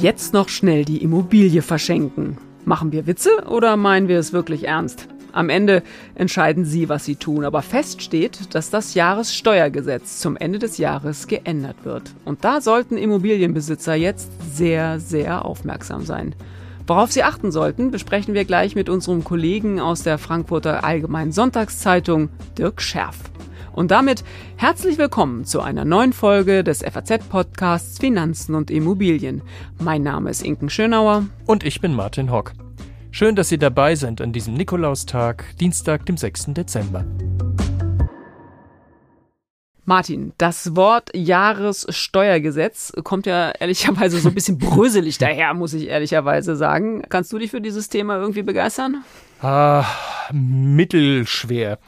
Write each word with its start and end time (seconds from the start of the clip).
Jetzt 0.00 0.34
noch 0.34 0.48
schnell 0.48 0.84
die 0.84 1.02
Immobilie 1.02 1.62
verschenken. 1.62 2.38
Machen 2.64 2.92
wir 2.92 3.06
Witze 3.06 3.30
oder 3.48 3.76
meinen 3.76 4.08
wir 4.08 4.18
es 4.18 4.32
wirklich 4.32 4.68
ernst? 4.68 5.08
Am 5.32 5.48
Ende 5.48 5.82
entscheiden 6.14 6.64
Sie, 6.64 6.88
was 6.88 7.04
Sie 7.04 7.16
tun, 7.16 7.44
aber 7.44 7.60
fest 7.60 8.02
steht, 8.02 8.54
dass 8.54 8.70
das 8.70 8.94
Jahressteuergesetz 8.94 10.18
zum 10.18 10.36
Ende 10.36 10.58
des 10.58 10.78
Jahres 10.78 11.26
geändert 11.26 11.84
wird. 11.84 12.14
Und 12.24 12.44
da 12.44 12.60
sollten 12.60 12.96
Immobilienbesitzer 12.96 13.94
jetzt 13.94 14.30
sehr, 14.54 15.00
sehr 15.00 15.44
aufmerksam 15.44 16.04
sein. 16.04 16.34
Worauf 16.86 17.10
Sie 17.10 17.22
achten 17.22 17.50
sollten, 17.50 17.90
besprechen 17.90 18.32
wir 18.32 18.44
gleich 18.44 18.76
mit 18.76 18.88
unserem 18.88 19.24
Kollegen 19.24 19.80
aus 19.80 20.02
der 20.02 20.18
Frankfurter 20.18 20.84
Allgemeinen 20.84 21.32
Sonntagszeitung, 21.32 22.28
Dirk 22.56 22.80
Scherf. 22.80 23.16
Und 23.76 23.90
damit 23.90 24.24
herzlich 24.56 24.96
willkommen 24.96 25.44
zu 25.44 25.60
einer 25.60 25.84
neuen 25.84 26.14
Folge 26.14 26.64
des 26.64 26.82
FAZ-Podcasts 26.82 27.98
Finanzen 27.98 28.54
und 28.54 28.70
Immobilien. 28.70 29.42
Mein 29.78 30.02
Name 30.02 30.30
ist 30.30 30.42
Inken 30.42 30.70
Schönauer. 30.70 31.26
Und 31.44 31.62
ich 31.62 31.82
bin 31.82 31.92
Martin 31.92 32.30
Hock. 32.30 32.54
Schön, 33.10 33.36
dass 33.36 33.50
Sie 33.50 33.58
dabei 33.58 33.94
sind 33.94 34.22
an 34.22 34.32
diesem 34.32 34.54
Nikolaustag, 34.54 35.44
Dienstag, 35.60 36.06
dem 36.06 36.16
6. 36.16 36.54
Dezember. 36.54 37.04
Martin, 39.84 40.32
das 40.38 40.74
Wort 40.74 41.10
Jahressteuergesetz 41.14 42.94
kommt 43.04 43.26
ja 43.26 43.50
ehrlicherweise 43.50 44.20
so 44.20 44.28
ein 44.30 44.34
bisschen 44.34 44.56
bröselig 44.56 45.18
daher, 45.18 45.52
muss 45.52 45.74
ich 45.74 45.88
ehrlicherweise 45.88 46.56
sagen. 46.56 47.02
Kannst 47.10 47.30
du 47.30 47.38
dich 47.38 47.50
für 47.50 47.60
dieses 47.60 47.90
Thema 47.90 48.16
irgendwie 48.16 48.42
begeistern? 48.42 49.04
Ah, 49.42 49.84
mittelschwer. 50.32 51.78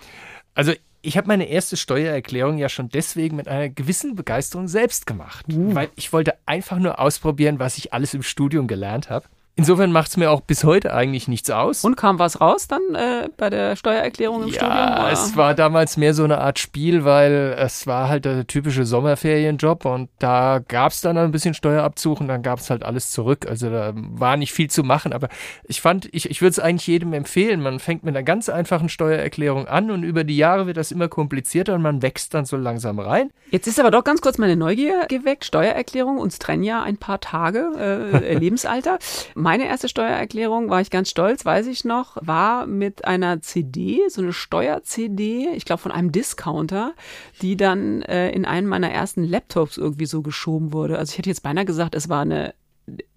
Also 0.55 0.75
ich 1.09 1.17
habe 1.17 1.27
meine 1.27 1.49
erste 1.49 1.79
Steuererklärung 1.79 2.59
ja 2.59 2.69
schon 2.69 2.91
deswegen 2.91 3.37
mit 3.37 3.49
einer 3.49 3.71
gewissen 3.71 4.15
Begeisterung 4.15 4.69
selbst 4.69 5.07
gemacht, 5.07 5.47
uh. 5.51 5.75
weil 5.75 5.89
ich 5.97 6.13
wollte 6.13 6.35
einfach 6.45 6.79
nur 6.79 7.01
ausprobieren, 7.01 7.59
was 7.59 7.79
ich 7.79 7.95
alles 7.95 8.13
im 8.13 8.23
Studium 8.23 8.67
gelernt 8.67 9.09
habe. 9.09 9.27
Insofern 9.59 9.91
macht 9.91 10.11
es 10.11 10.17
mir 10.17 10.31
auch 10.31 10.41
bis 10.41 10.63
heute 10.63 10.95
eigentlich 10.95 11.27
nichts 11.27 11.51
aus. 11.51 11.83
Und 11.83 11.97
kam 11.97 12.21
was 12.21 12.41
raus 12.41 12.69
dann 12.69 12.81
äh, 12.95 13.29
bei 13.37 13.51
der 13.51 13.75
Steuererklärung 13.75 14.45
im 14.45 14.49
ja, 14.51 14.55
Studium? 14.55 14.73
Ja, 14.73 15.11
es 15.11 15.37
war 15.37 15.53
damals 15.53 15.97
mehr 15.97 16.15
so 16.15 16.23
eine 16.23 16.39
Art 16.39 16.61
Spiel, 16.61 17.05
weil 17.05 17.57
es 17.59 17.85
war 17.89 18.09
halt 18.09 18.25
der 18.25 18.47
typische 18.47 18.87
Sommerferienjob 18.87 19.85
und 19.85 20.11
da 20.21 20.61
gab 20.69 20.93
es 20.93 21.01
dann 21.01 21.19
ein 21.19 21.33
bisschen 21.33 21.55
Steuerabzug 21.55 22.21
und 22.21 22.29
dann 22.29 22.45
gab 22.45 22.61
es 22.61 22.71
halt 22.71 22.85
alles 22.85 23.11
zurück. 23.11 23.49
Also 23.49 23.69
da 23.69 23.95
war 23.97 24.37
nicht 24.37 24.53
viel 24.53 24.71
zu 24.71 24.85
machen, 24.85 25.13
aber 25.13 25.29
ich 25.65 25.81
fand, 25.81 26.09
ich, 26.13 26.31
ich 26.31 26.41
würde 26.41 26.51
es 26.51 26.61
eigentlich 26.61 26.87
jedem 26.87 27.13
empfehlen. 27.13 27.61
Man 27.61 27.81
fängt 27.81 28.05
mit 28.05 28.15
einer 28.15 28.23
ganz 28.23 28.49
einfachen 28.49 28.89
Steuererklärung 28.89 29.67
an 29.67 29.91
und 29.91 30.05
über 30.05 30.23
die 30.23 30.37
Jahre 30.37 30.69
wird 30.69 30.77
das 30.77 30.93
immer 30.93 31.09
komplizierter 31.09 31.75
und 31.75 31.83
man 31.83 32.01
wächst 32.01 32.33
dann 32.33 32.45
so 32.45 32.57
langsam 32.57 33.01
rein. 33.01 33.31
Jetzt 33.51 33.67
ist 33.67 33.81
aber 33.81 33.91
doch 33.91 34.05
ganz 34.05 34.21
kurz 34.21 34.39
meine 34.39 34.55
Neugier 34.55 35.07
geweckt. 35.09 35.45
Steuererklärung, 35.45 36.19
uns 36.19 36.39
trennen 36.39 36.63
ja 36.63 36.81
ein 36.81 36.97
paar 36.97 37.19
Tage 37.19 38.13
äh, 38.23 38.35
Lebensalter 38.39 39.01
meine 39.49 39.67
erste 39.67 39.89
Steuererklärung, 39.89 40.69
war 40.69 40.83
ich 40.83 40.91
ganz 40.91 41.09
stolz, 41.09 41.43
weiß 41.43 41.69
ich 41.69 41.83
noch, 41.83 42.19
war 42.21 42.67
mit 42.67 43.07
einer 43.07 43.41
CD, 43.41 44.03
so 44.11 44.21
eine 44.21 44.35
Steuer-CD, 44.35 45.49
ich 45.55 45.65
glaube 45.65 45.81
von 45.81 45.91
einem 45.91 46.13
Discounter, 46.13 46.93
die 47.41 47.57
dann 47.57 48.03
äh, 48.03 48.31
in 48.31 48.45
einen 48.45 48.67
meiner 48.67 48.91
ersten 48.91 49.25
Laptops 49.25 49.79
irgendwie 49.79 50.05
so 50.05 50.21
geschoben 50.21 50.75
wurde. 50.75 50.99
Also 50.99 51.13
ich 51.13 51.19
hätte 51.19 51.31
jetzt 51.31 51.43
beinahe 51.43 51.65
gesagt, 51.65 51.95
es 51.95 52.11
war 52.11 52.21
eine 52.21 52.53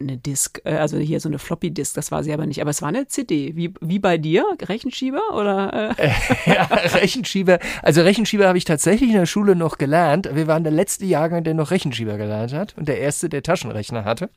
eine 0.02 0.18
Disk, 0.18 0.62
äh, 0.66 0.76
also 0.76 0.98
hier 0.98 1.20
so 1.20 1.30
eine 1.30 1.40
Floppy 1.40 1.72
Disk, 1.72 1.96
das 1.96 2.12
war 2.12 2.24
sie 2.24 2.34
aber 2.34 2.46
nicht, 2.46 2.62
aber 2.62 2.70
es 2.70 2.82
war 2.82 2.90
eine 2.90 3.08
CD. 3.08 3.56
Wie, 3.56 3.74
wie 3.82 4.00
bei 4.00 4.18
dir? 4.18 4.46
Rechenschieber 4.62 5.22
oder? 5.34 5.96
Äh? 5.98 6.12
ja, 6.46 6.64
Rechenschieber. 6.64 7.60
Also 7.82 8.02
Rechenschieber 8.02 8.48
habe 8.48 8.58
ich 8.58 8.66
tatsächlich 8.66 9.10
in 9.10 9.16
der 9.16 9.26
Schule 9.26 9.56
noch 9.56 9.78
gelernt. 9.78 10.30
Wir 10.34 10.48
waren 10.48 10.64
der 10.64 10.74
letzte 10.74 11.06
Jahrgang, 11.06 11.44
der 11.44 11.54
noch 11.54 11.72
Rechenschieber 11.72 12.18
gelernt 12.18 12.54
hat 12.54 12.76
und 12.78 12.88
der 12.88 13.00
erste, 13.00 13.30
der 13.30 13.44
Taschenrechner 13.44 14.06
hatte. 14.06 14.30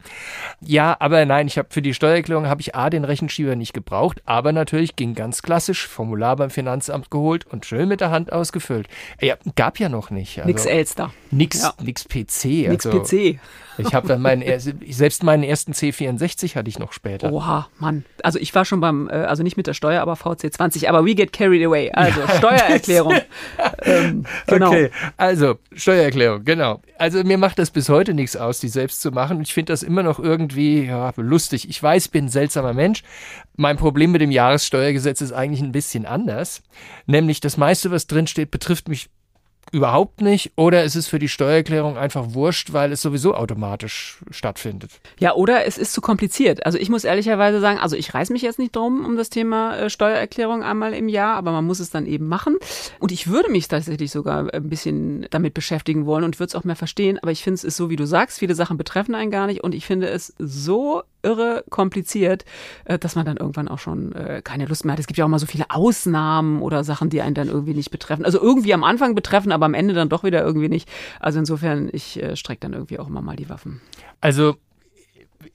Ja, 0.60 0.96
aber 1.00 1.24
nein, 1.26 1.46
ich 1.46 1.58
habe 1.58 1.68
für 1.70 1.82
die 1.82 1.94
Steuererklärung 1.94 2.46
habe 2.46 2.60
ich 2.60 2.74
A 2.74 2.90
den 2.90 3.04
Rechenschieber 3.04 3.56
nicht 3.56 3.72
gebraucht, 3.72 4.22
aber 4.24 4.52
natürlich 4.52 4.96
ging 4.96 5.14
ganz 5.14 5.42
klassisch 5.42 5.86
Formular 5.86 6.36
beim 6.36 6.50
Finanzamt 6.50 7.10
geholt 7.10 7.46
und 7.46 7.66
schön 7.66 7.88
mit 7.88 8.00
der 8.00 8.10
Hand 8.10 8.32
ausgefüllt. 8.32 8.88
Ja, 9.20 9.36
gab 9.56 9.78
ja 9.78 9.88
noch 9.88 10.10
nicht. 10.10 10.38
Also, 10.38 10.48
nix 10.48 10.66
Elster. 10.66 11.12
Nix, 11.30 11.62
ja. 11.62 11.74
nix 11.82 12.04
PC. 12.04 12.68
Nix 12.68 12.86
also, 12.86 13.00
PC. 13.00 13.38
Ich 13.78 13.94
habe 13.94 14.06
dann 14.06 14.22
meinen, 14.22 14.44
selbst 14.88 15.22
meinen 15.22 15.42
ersten 15.54 15.70
C64 15.70 16.56
hatte 16.56 16.68
ich 16.68 16.80
noch 16.80 16.92
später. 16.92 17.32
Oha, 17.32 17.68
Mann. 17.78 18.04
Also 18.24 18.40
ich 18.40 18.52
war 18.56 18.64
schon 18.64 18.80
beim, 18.80 19.08
äh, 19.08 19.12
also 19.12 19.44
nicht 19.44 19.56
mit 19.56 19.68
der 19.68 19.74
Steuer, 19.74 20.02
aber 20.02 20.14
VC20, 20.14 20.88
aber 20.88 21.06
we 21.06 21.14
get 21.14 21.32
carried 21.32 21.64
away. 21.64 21.92
Also 21.92 22.26
Steuererklärung. 22.38 23.14
ähm, 23.82 24.24
genau. 24.48 24.70
Okay, 24.70 24.90
also 25.16 25.60
Steuererklärung, 25.72 26.44
genau. 26.44 26.80
Also 26.98 27.22
mir 27.22 27.38
macht 27.38 27.60
das 27.60 27.70
bis 27.70 27.88
heute 27.88 28.14
nichts 28.14 28.36
aus, 28.36 28.58
die 28.58 28.66
selbst 28.66 29.00
zu 29.00 29.12
machen. 29.12 29.42
Ich 29.42 29.54
finde 29.54 29.72
das 29.72 29.84
immer 29.84 30.02
noch 30.02 30.18
irgendwie 30.18 30.86
ja, 30.86 31.12
lustig. 31.16 31.68
Ich 31.68 31.80
weiß, 31.80 32.08
bin 32.08 32.24
ein 32.24 32.28
seltsamer 32.28 32.72
Mensch. 32.72 33.04
Mein 33.54 33.76
Problem 33.76 34.10
mit 34.10 34.22
dem 34.22 34.32
Jahressteuergesetz 34.32 35.20
ist 35.20 35.32
eigentlich 35.32 35.62
ein 35.62 35.70
bisschen 35.70 36.04
anders. 36.04 36.64
Nämlich 37.06 37.38
das 37.38 37.56
meiste, 37.56 37.92
was 37.92 38.08
drinsteht, 38.08 38.50
betrifft 38.50 38.88
mich 38.88 39.08
überhaupt 39.74 40.20
nicht 40.20 40.52
oder 40.56 40.84
ist 40.84 40.94
es 40.94 41.08
für 41.08 41.18
die 41.18 41.28
Steuererklärung 41.28 41.98
einfach 41.98 42.32
wurscht, 42.32 42.72
weil 42.72 42.92
es 42.92 43.02
sowieso 43.02 43.34
automatisch 43.34 44.18
stattfindet. 44.30 44.92
Ja, 45.18 45.34
oder 45.34 45.66
es 45.66 45.78
ist 45.78 45.92
zu 45.92 46.00
kompliziert. 46.00 46.64
Also 46.64 46.78
ich 46.78 46.88
muss 46.88 47.02
ehrlicherweise 47.02 47.60
sagen, 47.60 47.80
also 47.80 47.96
ich 47.96 48.14
reiß 48.14 48.30
mich 48.30 48.42
jetzt 48.42 48.60
nicht 48.60 48.76
drum 48.76 49.04
um 49.04 49.16
das 49.16 49.30
Thema 49.30 49.76
äh, 49.76 49.90
Steuererklärung 49.90 50.62
einmal 50.62 50.94
im 50.94 51.08
Jahr, 51.08 51.34
aber 51.34 51.50
man 51.50 51.66
muss 51.66 51.80
es 51.80 51.90
dann 51.90 52.06
eben 52.06 52.28
machen. 52.28 52.56
Und 53.00 53.10
ich 53.10 53.26
würde 53.26 53.50
mich 53.50 53.66
tatsächlich 53.66 54.12
sogar 54.12 54.54
ein 54.54 54.68
bisschen 54.68 55.26
damit 55.30 55.54
beschäftigen 55.54 56.06
wollen 56.06 56.22
und 56.22 56.38
würde 56.38 56.48
es 56.48 56.54
auch 56.54 56.64
mehr 56.64 56.76
verstehen, 56.76 57.18
aber 57.20 57.32
ich 57.32 57.42
finde 57.42 57.56
es 57.56 57.64
ist 57.64 57.76
so, 57.76 57.90
wie 57.90 57.96
du 57.96 58.06
sagst, 58.06 58.38
viele 58.38 58.54
Sachen 58.54 58.76
betreffen 58.76 59.16
einen 59.16 59.32
gar 59.32 59.48
nicht 59.48 59.64
und 59.64 59.74
ich 59.74 59.86
finde 59.86 60.08
es 60.08 60.34
so 60.38 61.02
irre 61.24 61.64
kompliziert, 61.70 62.44
äh, 62.84 62.98
dass 62.98 63.16
man 63.16 63.24
dann 63.24 63.38
irgendwann 63.38 63.68
auch 63.68 63.78
schon 63.78 64.12
äh, 64.12 64.42
keine 64.44 64.66
Lust 64.66 64.84
mehr 64.84 64.92
hat. 64.92 65.00
Es 65.00 65.06
gibt 65.06 65.18
ja 65.18 65.24
auch 65.24 65.28
mal 65.28 65.38
so 65.38 65.46
viele 65.46 65.70
Ausnahmen 65.70 66.62
oder 66.62 66.84
Sachen, 66.84 67.10
die 67.10 67.22
einen 67.22 67.34
dann 67.34 67.48
irgendwie 67.48 67.74
nicht 67.74 67.90
betreffen. 67.90 68.24
Also 68.24 68.40
irgendwie 68.40 68.74
am 68.74 68.84
Anfang 68.84 69.14
betreffen, 69.14 69.50
aber 69.50 69.63
am 69.64 69.74
Ende 69.74 69.94
dann 69.94 70.08
doch 70.08 70.24
wieder 70.24 70.42
irgendwie 70.42 70.68
nicht. 70.68 70.88
Also 71.20 71.38
insofern, 71.38 71.88
ich 71.92 72.22
äh, 72.22 72.36
strecke 72.36 72.60
dann 72.60 72.72
irgendwie 72.72 72.98
auch 72.98 73.08
immer 73.08 73.22
mal 73.22 73.36
die 73.36 73.48
Waffen. 73.48 73.80
Also 74.20 74.56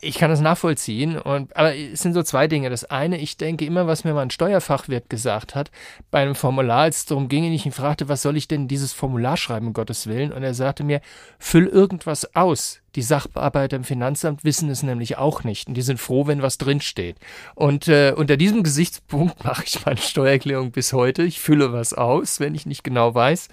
ich 0.02 0.18
kann 0.18 0.30
das 0.30 0.42
nachvollziehen. 0.42 1.18
Und, 1.18 1.56
aber 1.56 1.76
es 1.76 2.02
sind 2.02 2.14
so 2.14 2.24
zwei 2.24 2.48
Dinge. 2.48 2.70
Das 2.70 2.86
eine, 2.86 3.18
ich 3.18 3.38
denke 3.38 3.66
immer, 3.66 3.88
was 3.88 4.04
mir 4.04 4.14
mal 4.14 4.22
ein 4.22 4.30
Steuerfachwirt 4.30 5.10
gesagt 5.10 5.56
hat, 5.56 5.72
bei 6.12 6.22
einem 6.22 6.36
Formular, 6.36 6.82
als 6.82 7.00
es 7.00 7.06
darum 7.06 7.30
ging, 7.30 7.44
ich 7.52 7.66
ihn 7.66 7.72
fragte, 7.72 8.10
was 8.10 8.22
soll 8.22 8.38
ich 8.38 8.48
denn 8.48 8.68
dieses 8.68 8.94
Formular 8.94 9.38
schreiben, 9.38 9.68
um 9.68 9.74
Gottes 9.74 10.08
Willen? 10.08 10.32
Und 10.32 10.44
er 10.44 10.54
sagte 10.54 10.84
mir, 10.84 11.02
füll 11.38 11.68
irgendwas 11.68 12.36
aus. 12.36 12.82
Die 12.96 13.02
Sachbearbeiter 13.04 13.78
im 13.78 13.84
Finanzamt 13.84 14.44
wissen 14.44 14.70
es 14.70 14.82
nämlich 14.82 15.18
auch 15.18 15.44
nicht. 15.44 15.68
Und 15.68 15.76
die 15.76 15.82
sind 15.82 16.00
froh, 16.00 16.26
wenn 16.26 16.42
was 16.42 16.58
drinsteht. 16.58 17.18
Und 17.54 17.88
äh, 17.88 18.14
unter 18.16 18.36
diesem 18.36 18.64
Gesichtspunkt 18.64 19.44
mache 19.44 19.64
ich 19.66 19.86
meine 19.86 19.98
Steuererklärung 19.98 20.72
bis 20.72 20.94
heute. 20.94 21.24
Ich 21.24 21.40
fülle 21.40 21.72
was 21.72 21.94
aus, 21.94 22.40
wenn 22.40 22.56
ich 22.56 22.66
nicht 22.66 22.84
genau 22.84 23.14
weiß. 23.14 23.50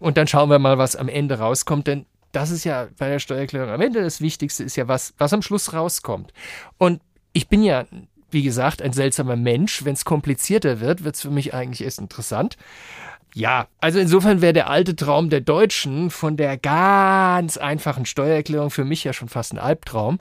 Und 0.00 0.16
dann 0.16 0.26
schauen 0.26 0.50
wir 0.50 0.58
mal, 0.58 0.78
was 0.78 0.96
am 0.96 1.08
Ende 1.08 1.38
rauskommt. 1.38 1.86
Denn 1.86 2.06
das 2.32 2.50
ist 2.50 2.64
ja 2.64 2.88
bei 2.98 3.08
der 3.08 3.18
Steuererklärung 3.18 3.70
am 3.70 3.80
Ende 3.80 4.02
das 4.02 4.20
Wichtigste, 4.20 4.64
ist 4.64 4.76
ja 4.76 4.88
was, 4.88 5.14
was 5.18 5.32
am 5.32 5.42
Schluss 5.42 5.72
rauskommt. 5.72 6.32
Und 6.78 7.00
ich 7.32 7.48
bin 7.48 7.62
ja, 7.62 7.86
wie 8.30 8.42
gesagt, 8.42 8.82
ein 8.82 8.92
seltsamer 8.92 9.36
Mensch. 9.36 9.84
Wenn 9.84 9.94
es 9.94 10.04
komplizierter 10.04 10.80
wird, 10.80 11.04
wird 11.04 11.16
es 11.16 11.22
für 11.22 11.30
mich 11.30 11.54
eigentlich 11.54 11.82
erst 11.82 11.98
interessant. 11.98 12.56
Ja, 13.34 13.68
also 13.80 13.98
insofern 13.98 14.40
wäre 14.40 14.52
der 14.52 14.68
alte 14.68 14.96
Traum 14.96 15.30
der 15.30 15.40
Deutschen 15.40 16.10
von 16.10 16.36
der 16.36 16.56
ganz 16.56 17.56
einfachen 17.56 18.06
Steuererklärung 18.06 18.70
für 18.70 18.84
mich 18.84 19.04
ja 19.04 19.12
schon 19.12 19.28
fast 19.28 19.52
ein 19.52 19.58
Albtraum. 19.58 20.18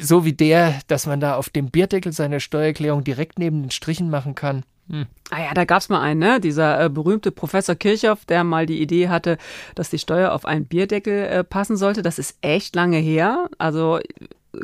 So 0.00 0.24
wie 0.24 0.32
der, 0.32 0.80
dass 0.88 1.06
man 1.06 1.20
da 1.20 1.36
auf 1.36 1.48
dem 1.48 1.70
Bierdeckel 1.70 2.12
seiner 2.12 2.40
Steuererklärung 2.40 3.04
direkt 3.04 3.38
neben 3.38 3.62
den 3.62 3.70
Strichen 3.70 4.10
machen 4.10 4.34
kann. 4.34 4.64
Hm. 4.90 5.06
Ah 5.30 5.42
ja, 5.42 5.54
da 5.54 5.64
gab's 5.64 5.88
mal 5.88 6.00
einen, 6.00 6.20
ne? 6.20 6.40
Dieser 6.40 6.84
äh, 6.84 6.88
berühmte 6.88 7.32
Professor 7.32 7.74
Kirchhoff, 7.74 8.24
der 8.26 8.44
mal 8.44 8.64
die 8.64 8.80
Idee 8.80 9.08
hatte, 9.08 9.38
dass 9.74 9.90
die 9.90 9.98
Steuer 9.98 10.32
auf 10.32 10.44
einen 10.44 10.66
Bierdeckel 10.66 11.24
äh, 11.24 11.44
passen 11.44 11.76
sollte. 11.76 12.02
Das 12.02 12.20
ist 12.20 12.38
echt 12.42 12.76
lange 12.76 12.98
her. 12.98 13.48
Also 13.58 13.98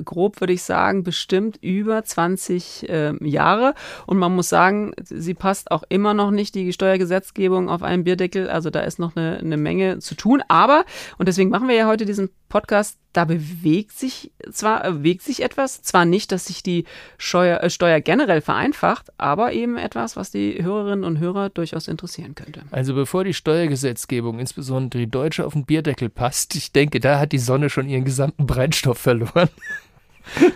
grob 0.04 0.40
würde 0.40 0.52
ich 0.52 0.62
sagen, 0.62 1.02
bestimmt 1.02 1.58
über 1.60 2.02
20 2.04 2.88
äh, 2.88 3.28
Jahre. 3.28 3.74
Und 4.06 4.18
man 4.18 4.34
muss 4.34 4.48
sagen, 4.48 4.92
sie 5.02 5.34
passt 5.34 5.70
auch 5.70 5.82
immer 5.88 6.14
noch 6.14 6.30
nicht 6.30 6.54
die 6.54 6.72
Steuergesetzgebung 6.72 7.68
auf 7.68 7.82
einen 7.82 8.04
Bierdeckel. 8.04 8.48
Also 8.48 8.70
da 8.70 8.80
ist 8.80 8.98
noch 8.98 9.16
eine, 9.16 9.38
eine 9.38 9.56
Menge 9.56 9.98
zu 9.98 10.14
tun. 10.14 10.42
Aber, 10.48 10.84
und 11.18 11.28
deswegen 11.28 11.50
machen 11.50 11.68
wir 11.68 11.74
ja 11.74 11.86
heute 11.86 12.06
diesen 12.06 12.30
Podcast, 12.52 12.98
da 13.14 13.24
bewegt 13.24 13.92
sich 13.92 14.30
zwar, 14.50 14.82
bewegt 14.82 15.22
sich 15.22 15.42
etwas, 15.42 15.80
zwar 15.80 16.04
nicht, 16.04 16.32
dass 16.32 16.44
sich 16.44 16.62
die 16.62 16.84
Steuer, 17.16 17.62
äh, 17.62 17.70
Steuer 17.70 18.00
generell 18.00 18.42
vereinfacht, 18.42 19.10
aber 19.16 19.54
eben 19.54 19.78
etwas, 19.78 20.16
was 20.16 20.32
die 20.32 20.62
Hörerinnen 20.62 21.02
und 21.02 21.18
Hörer 21.18 21.48
durchaus 21.48 21.88
interessieren 21.88 22.34
könnte. 22.34 22.60
Also 22.70 22.94
bevor 22.94 23.24
die 23.24 23.32
Steuergesetzgebung, 23.32 24.38
insbesondere 24.38 25.00
die 25.00 25.10
deutsche, 25.10 25.46
auf 25.46 25.54
den 25.54 25.64
Bierdeckel 25.64 26.10
passt, 26.10 26.54
ich 26.54 26.72
denke, 26.72 27.00
da 27.00 27.18
hat 27.18 27.32
die 27.32 27.38
Sonne 27.38 27.70
schon 27.70 27.88
ihren 27.88 28.04
gesamten 28.04 28.46
Brennstoff 28.46 28.98
verloren. 28.98 29.48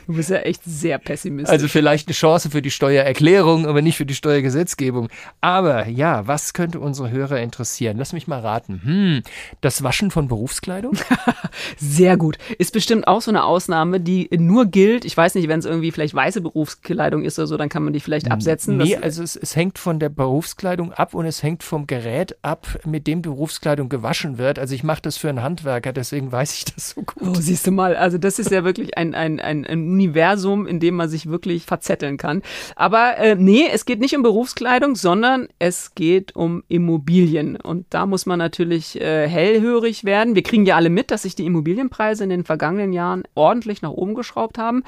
Du 0.06 0.14
bist 0.14 0.30
ja 0.30 0.38
echt 0.38 0.62
sehr 0.64 0.98
pessimistisch. 0.98 1.52
Also 1.52 1.68
vielleicht 1.68 2.08
eine 2.08 2.14
Chance 2.14 2.50
für 2.50 2.62
die 2.62 2.70
Steuererklärung, 2.70 3.66
aber 3.66 3.82
nicht 3.82 3.96
für 3.96 4.06
die 4.06 4.14
Steuergesetzgebung. 4.14 5.08
Aber 5.40 5.88
ja, 5.88 6.26
was 6.26 6.52
könnte 6.52 6.80
unsere 6.80 7.10
Hörer 7.10 7.40
interessieren? 7.40 7.96
Lass 7.98 8.12
mich 8.12 8.26
mal 8.26 8.40
raten. 8.40 8.80
Hm, 8.84 9.22
das 9.60 9.82
Waschen 9.82 10.10
von 10.10 10.28
Berufskleidung? 10.28 10.96
sehr 11.76 12.16
gut. 12.16 12.38
Ist 12.58 12.72
bestimmt 12.72 13.06
auch 13.08 13.20
so 13.20 13.30
eine 13.30 13.44
Ausnahme, 13.44 14.00
die 14.00 14.28
nur 14.36 14.66
gilt. 14.66 15.04
Ich 15.04 15.16
weiß 15.16 15.34
nicht, 15.34 15.48
wenn 15.48 15.58
es 15.58 15.64
irgendwie 15.64 15.90
vielleicht 15.90 16.14
weiße 16.14 16.40
Berufskleidung 16.40 17.24
ist 17.24 17.38
oder 17.38 17.46
so, 17.46 17.56
dann 17.56 17.68
kann 17.68 17.82
man 17.82 17.92
die 17.92 18.00
vielleicht 18.00 18.30
absetzen. 18.30 18.76
Nee, 18.76 18.96
also 18.96 19.22
es, 19.22 19.36
es 19.36 19.56
hängt 19.56 19.78
von 19.78 19.98
der 19.98 20.08
Berufskleidung 20.08 20.92
ab 20.92 21.14
und 21.14 21.26
es 21.26 21.42
hängt 21.42 21.62
vom 21.62 21.86
Gerät 21.86 22.36
ab, 22.42 22.66
mit 22.84 23.06
dem 23.06 23.22
Berufskleidung 23.22 23.88
gewaschen 23.88 24.38
wird. 24.38 24.58
Also 24.58 24.74
ich 24.74 24.84
mache 24.84 25.02
das 25.02 25.16
für 25.16 25.28
einen 25.28 25.42
Handwerker, 25.42 25.92
deswegen 25.92 26.30
weiß 26.30 26.54
ich 26.54 26.64
das 26.66 26.90
so 26.90 27.02
gut. 27.02 27.16
Oh, 27.20 27.34
siehst 27.34 27.66
du 27.66 27.70
mal, 27.70 27.96
also 27.96 28.18
das 28.18 28.38
ist 28.38 28.50
ja 28.50 28.64
wirklich 28.64 28.96
ein, 28.96 29.14
ein, 29.14 29.40
ein, 29.40 29.55
ein 29.64 29.88
Universum, 29.88 30.66
in 30.66 30.80
dem 30.80 30.96
man 30.96 31.08
sich 31.08 31.26
wirklich 31.26 31.64
verzetteln 31.64 32.16
kann. 32.16 32.42
Aber 32.74 33.16
äh, 33.16 33.36
nee, 33.36 33.64
es 33.72 33.84
geht 33.84 34.00
nicht 34.00 34.16
um 34.16 34.22
Berufskleidung, 34.22 34.96
sondern 34.96 35.48
es 35.58 35.94
geht 35.94 36.34
um 36.36 36.62
Immobilien. 36.68 37.56
Und 37.56 37.86
da 37.90 38.06
muss 38.06 38.26
man 38.26 38.38
natürlich 38.38 39.00
äh, 39.00 39.28
hellhörig 39.28 40.04
werden. 40.04 40.34
Wir 40.34 40.42
kriegen 40.42 40.66
ja 40.66 40.76
alle 40.76 40.90
mit, 40.90 41.10
dass 41.10 41.22
sich 41.22 41.34
die 41.34 41.46
Immobilienpreise 41.46 42.24
in 42.24 42.30
den 42.30 42.44
vergangenen 42.44 42.92
Jahren 42.92 43.22
ordentlich 43.34 43.82
nach 43.82 43.90
oben 43.90 44.14
geschraubt 44.14 44.58
haben. 44.58 44.82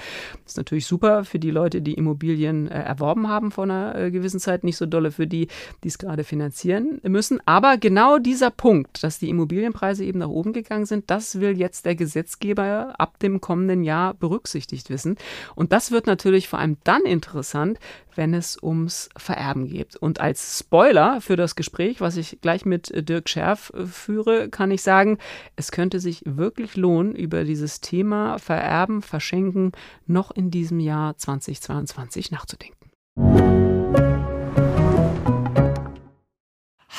Das 0.44 0.52
ist 0.52 0.56
natürlich 0.56 0.86
super 0.86 1.24
für 1.24 1.38
die 1.38 1.50
Leute, 1.50 1.80
die 1.80 1.94
Immobilien 1.94 2.68
äh, 2.68 2.82
erworben 2.82 3.28
haben 3.28 3.50
vor 3.50 3.64
einer 3.64 3.94
äh, 3.94 4.10
gewissen 4.10 4.40
Zeit, 4.40 4.64
nicht 4.64 4.76
so 4.76 4.86
dolle 4.86 5.10
für 5.10 5.26
die, 5.26 5.48
die 5.84 5.88
es 5.88 5.98
gerade 5.98 6.24
finanzieren 6.24 7.00
müssen. 7.04 7.40
Aber 7.46 7.76
genau 7.76 8.18
dieser 8.18 8.50
Punkt, 8.50 9.02
dass 9.02 9.18
die 9.18 9.28
Immobilienpreise 9.28 10.04
eben 10.04 10.18
nach 10.18 10.28
oben 10.28 10.52
gegangen 10.52 10.86
sind, 10.86 11.10
das 11.10 11.40
will 11.40 11.58
jetzt 11.58 11.86
der 11.86 11.94
Gesetzgeber 11.94 12.94
ab 12.98 13.18
dem 13.18 13.40
kommenden 13.40 13.84
Jahr 13.84 14.14
berücksichtigt 14.58 14.90
wissen. 14.90 15.16
Und 15.54 15.72
das 15.72 15.90
wird 15.90 16.06
natürlich 16.06 16.48
vor 16.48 16.58
allem 16.58 16.76
dann 16.84 17.02
interessant, 17.02 17.78
wenn 18.14 18.34
es 18.34 18.60
ums 18.60 19.08
Vererben 19.16 19.68
geht. 19.68 19.96
Und 19.96 20.20
als 20.20 20.58
Spoiler 20.58 21.20
für 21.20 21.36
das 21.36 21.54
Gespräch, 21.54 22.00
was 22.00 22.16
ich 22.16 22.40
gleich 22.40 22.64
mit 22.64 22.90
Dirk 23.08 23.28
Scherf 23.28 23.72
äh, 23.74 23.86
führe, 23.86 24.48
kann 24.48 24.70
ich 24.70 24.82
sagen, 24.82 25.18
es 25.56 25.70
könnte 25.70 26.00
sich 26.00 26.22
wirklich 26.24 26.76
lohnen, 26.76 27.14
über 27.14 27.44
dieses 27.44 27.80
Thema 27.80 28.38
Vererben, 28.38 29.02
Verschenken 29.02 29.72
noch 30.06 30.30
in 30.30 30.50
diesem 30.50 30.80
Jahr 30.80 31.16
2022 31.16 32.30
nachzudenken. 32.30 32.90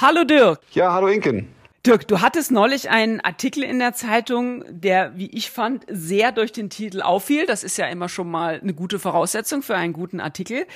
Hallo 0.01 0.23
Dirk. 0.23 0.61
Ja, 0.71 0.94
hallo 0.94 1.07
Inken. 1.07 1.58
Dirk, 1.89 2.07
du 2.07 2.21
hattest 2.21 2.51
neulich 2.51 2.91
einen 2.91 3.19
Artikel 3.19 3.63
in 3.63 3.80
der 3.80 3.94
Zeitung, 3.94 4.63
der, 4.69 5.18
wie 5.18 5.25
ich 5.31 5.50
fand, 5.50 5.88
sehr 5.89 6.31
durch 6.31 6.51
den 6.51 6.69
Titel 6.69 7.01
auffiel. 7.01 7.47
Das 7.47 7.63
ist 7.63 7.80
ja 7.80 7.88
immer 7.88 8.09
schon 8.09 8.30
mal 8.30 8.59
eine 8.62 8.75
gute 8.75 9.00
Voraussetzung 9.00 9.63
für 9.63 9.75
einen 9.75 9.94
guten 9.94 10.19
Artikel. 10.19 10.68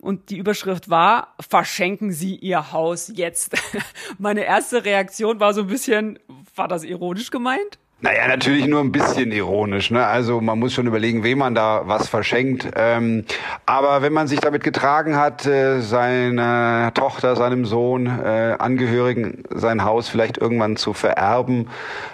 Und 0.00 0.30
die 0.30 0.36
Überschrift 0.36 0.90
war, 0.90 1.36
verschenken 1.38 2.10
Sie 2.10 2.34
Ihr 2.34 2.72
Haus 2.72 3.12
jetzt. 3.14 3.52
Meine 4.18 4.42
erste 4.42 4.84
Reaktion 4.84 5.38
war 5.38 5.54
so 5.54 5.60
ein 5.60 5.68
bisschen, 5.68 6.18
war 6.56 6.66
das 6.66 6.82
ironisch 6.82 7.30
gemeint? 7.30 7.78
Naja, 8.00 8.28
natürlich 8.28 8.68
nur 8.68 8.78
ein 8.78 8.92
bisschen 8.92 9.32
ironisch. 9.32 9.90
Ne? 9.90 10.06
Also 10.06 10.40
man 10.40 10.56
muss 10.60 10.72
schon 10.72 10.86
überlegen, 10.86 11.24
wem 11.24 11.38
man 11.38 11.56
da 11.56 11.82
was 11.86 12.08
verschenkt. 12.08 12.68
Ähm, 12.76 13.24
aber 13.66 14.02
wenn 14.02 14.12
man 14.12 14.28
sich 14.28 14.38
damit 14.38 14.62
getragen 14.62 15.16
hat, 15.16 15.46
äh, 15.46 15.80
seiner 15.80 16.92
Tochter, 16.94 17.34
seinem 17.34 17.64
Sohn, 17.64 18.06
äh, 18.06 18.54
Angehörigen 18.56 19.42
sein 19.50 19.82
Haus 19.82 20.08
vielleicht 20.08 20.38
irgendwann 20.38 20.76
zu 20.76 20.92
vererben, 20.92 21.70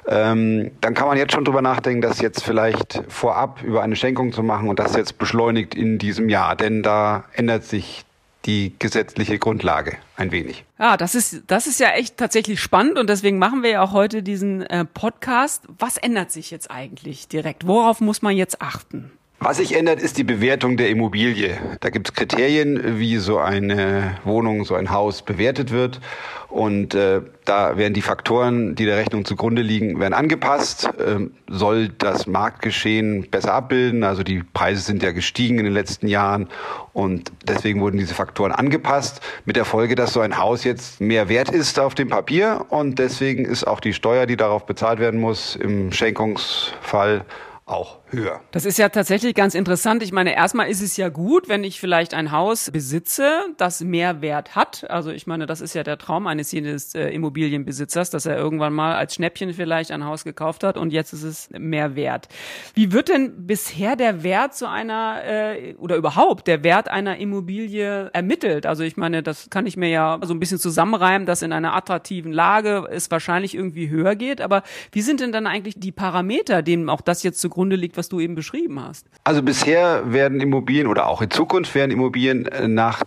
ähm, 0.09 0.71
dann 0.81 0.95
kann 0.95 1.07
man 1.07 1.19
jetzt 1.19 1.35
schon 1.35 1.45
drüber 1.45 1.61
nachdenken, 1.61 2.01
das 2.01 2.19
jetzt 2.19 2.43
vielleicht 2.43 3.03
vorab 3.09 3.63
über 3.63 3.83
eine 3.83 3.95
Schenkung 3.95 4.33
zu 4.33 4.43
machen 4.43 4.71
und 4.71 4.79
das 4.79 4.97
jetzt 4.97 5.19
beschleunigt 5.19 5.75
in 5.75 5.99
diesem 5.99 6.31
Jahr. 6.31 6.57
Denn 6.57 6.83
da 6.83 7.25
ändert 7.35 7.65
sich 7.65 8.07
die 8.45 8.75
gesetzliche 8.79 9.39
Grundlage 9.39 9.97
ein 10.17 10.31
wenig. 10.33 10.65
Ja, 10.79 10.97
das 10.97 11.15
ist, 11.15 11.45
das 11.47 11.67
ist 11.67 11.81
ja 11.81 11.91
echt 11.91 12.17
tatsächlich 12.17 12.61
spannend 12.61 12.99
und 12.99 13.09
deswegen 13.09 13.39
machen 13.39 13.63
wir 13.63 13.71
ja 13.71 13.83
auch 13.83 13.93
heute 13.93 14.23
diesen 14.23 14.63
äh, 14.63 14.85
Podcast. 14.85 15.65
Was 15.79 15.97
ändert 15.97 16.31
sich 16.31 16.51
jetzt 16.51 16.71
eigentlich 16.71 17.29
direkt? 17.29 17.67
Worauf 17.67 18.01
muss 18.01 18.23
man 18.23 18.37
jetzt 18.37 18.61
achten? 18.61 19.11
Was 19.45 19.59
sich 19.59 19.77
ändert, 19.77 20.01
ist 20.01 20.17
die 20.17 20.25
Bewertung 20.25 20.79
der 20.79 20.89
Immobilie. 20.89 21.59
Da 21.81 21.91
gibt 21.91 22.09
es 22.09 22.15
Kriterien, 22.15 22.99
wie 22.99 23.19
so 23.19 23.37
eine 23.37 24.17
Wohnung, 24.25 24.65
so 24.65 24.75
ein 24.75 24.91
Haus 24.91 25.21
bewertet 25.21 25.71
wird. 25.71 26.01
Und 26.49 26.95
äh, 26.95 27.21
da 27.45 27.77
werden 27.77 27.93
die 27.93 28.01
Faktoren, 28.01 28.75
die 28.75 28.87
der 28.87 28.97
Rechnung 28.97 29.27
zugrunde 29.27 29.61
liegen, 29.61 30.01
werden 30.01 30.15
angepasst. 30.15 30.89
Ähm, 31.07 31.33
soll 31.47 31.91
das 31.91 32.27
Marktgeschehen 32.27 33.29
besser 33.31 33.53
abbilden? 33.53 34.03
Also 34.03 34.23
die 34.23 34.43
Preise 34.43 34.81
sind 34.81 35.03
ja 35.03 35.13
gestiegen 35.13 35.59
in 35.59 35.65
den 35.67 35.75
letzten 35.75 36.09
Jahren 36.09 36.49
und 36.95 37.31
deswegen 37.47 37.83
wurden 37.83 37.99
diese 37.99 38.15
Faktoren 38.15 38.51
angepasst. 38.51 39.21
Mit 39.45 39.57
der 39.57 39.67
Folge, 39.67 39.95
dass 39.95 40.15
so 40.15 40.21
ein 40.21 40.39
Haus 40.39 40.65
jetzt 40.65 41.03
mehr 41.03 41.29
wert 41.29 41.51
ist 41.51 41.79
auf 41.79 41.95
dem 41.95 42.09
Papier 42.09 42.65
und 42.71 42.99
deswegen 42.99 43.45
ist 43.45 43.67
auch 43.67 43.81
die 43.81 43.93
Steuer, 43.93 44.25
die 44.25 44.39
darauf 44.39 44.65
bezahlt 44.65 45.01
werden 45.01 45.21
muss, 45.21 45.55
im 45.55 45.93
Schenkungsfall 45.93 47.27
auch 47.67 47.99
höher. 48.15 48.41
Das 48.51 48.65
ist 48.65 48.79
ja 48.79 48.89
tatsächlich 48.89 49.35
ganz 49.35 49.55
interessant. 49.55 50.03
Ich 50.03 50.13
meine, 50.13 50.35
erstmal 50.35 50.69
ist 50.69 50.83
es 50.83 50.97
ja 50.97 51.09
gut, 51.09 51.49
wenn 51.49 51.65
ich 51.65 51.81
vielleicht 51.81 52.15
ein 52.15 52.31
Haus 52.31 52.71
besitze, 52.71 53.47
das 53.57 53.81
mehr 53.81 54.21
Wert 54.21 54.57
hat. 54.57 54.89
Also 54.91 55.11
ich 55.11 55.27
meine, 55.27 55.47
das 55.47 55.61
ist 55.61 55.75
ja 55.75 55.83
der 55.83 55.99
Traum 55.99 56.27
eines 56.27 56.53
jedes 56.53 56.95
äh, 56.95 57.09
Immobilienbesitzers, 57.09 58.11
dass 58.11 58.27
er 58.27 58.37
irgendwann 58.37 58.73
mal 58.73 58.95
als 58.95 59.15
Schnäppchen 59.15 59.53
vielleicht 59.55 59.91
ein 59.91 60.05
Haus 60.05 60.25
gekauft 60.25 60.65
hat 60.65 60.77
und 60.77 60.93
jetzt 60.93 61.13
ist 61.13 61.23
es 61.23 61.49
mehr 61.51 61.97
wert. 61.97 62.29
Wie 62.75 62.93
wird 62.93 63.09
denn 63.09 63.47
bisher 63.47 63.97
der 63.97 64.23
Wert 64.23 64.55
so 64.55 64.67
einer 64.67 65.23
äh, 65.25 65.75
oder 65.77 65.97
überhaupt 65.97 66.47
der 66.47 66.65
Wert 66.65 66.89
einer 66.89 67.17
Immobilie 67.19 68.11
ermittelt? 68.13 68.67
Also 68.67 68.83
ich 68.83 68.97
meine, 68.97 69.23
das 69.23 69.51
kann 69.51 69.67
ich 69.67 69.77
mir 69.77 69.89
ja 69.89 70.19
so 70.23 70.35
ein 70.35 70.41
bisschen 70.41 70.59
zusammenreimen, 70.59 71.27
dass 71.27 71.43
in 71.43 71.53
einer 71.53 71.75
attraktiven 71.75 72.33
Lage 72.33 72.87
es 72.91 73.11
wahrscheinlich 73.11 73.55
irgendwie 73.55 73.89
höher 73.89 74.17
geht. 74.17 74.41
Aber 74.41 74.63
wie 74.93 75.03
sind 75.03 75.21
denn 75.21 75.33
dann 75.33 75.47
eigentlich 75.47 75.75
die 75.79 75.93
Parameter, 75.93 76.63
denen 76.63 76.89
auch 76.89 77.01
das 77.01 77.23
jetzt 77.23 77.41
zugrunde 77.41 77.77
liegt, 77.77 77.97
was 77.97 78.04
du 78.09 78.21
eben 78.21 78.35
beschrieben 78.35 78.81
hast? 78.81 79.07
Also 79.25 79.43
bisher 79.43 80.13
werden 80.13 80.41
Immobilien 80.41 80.87
oder 80.87 81.07
auch 81.07 81.23
in 81.23 81.31
Zukunft 81.31 81.75
werden 81.75 81.91
Immobilien 81.91 82.47
äh, 82.47 82.69
nach 82.69 83.03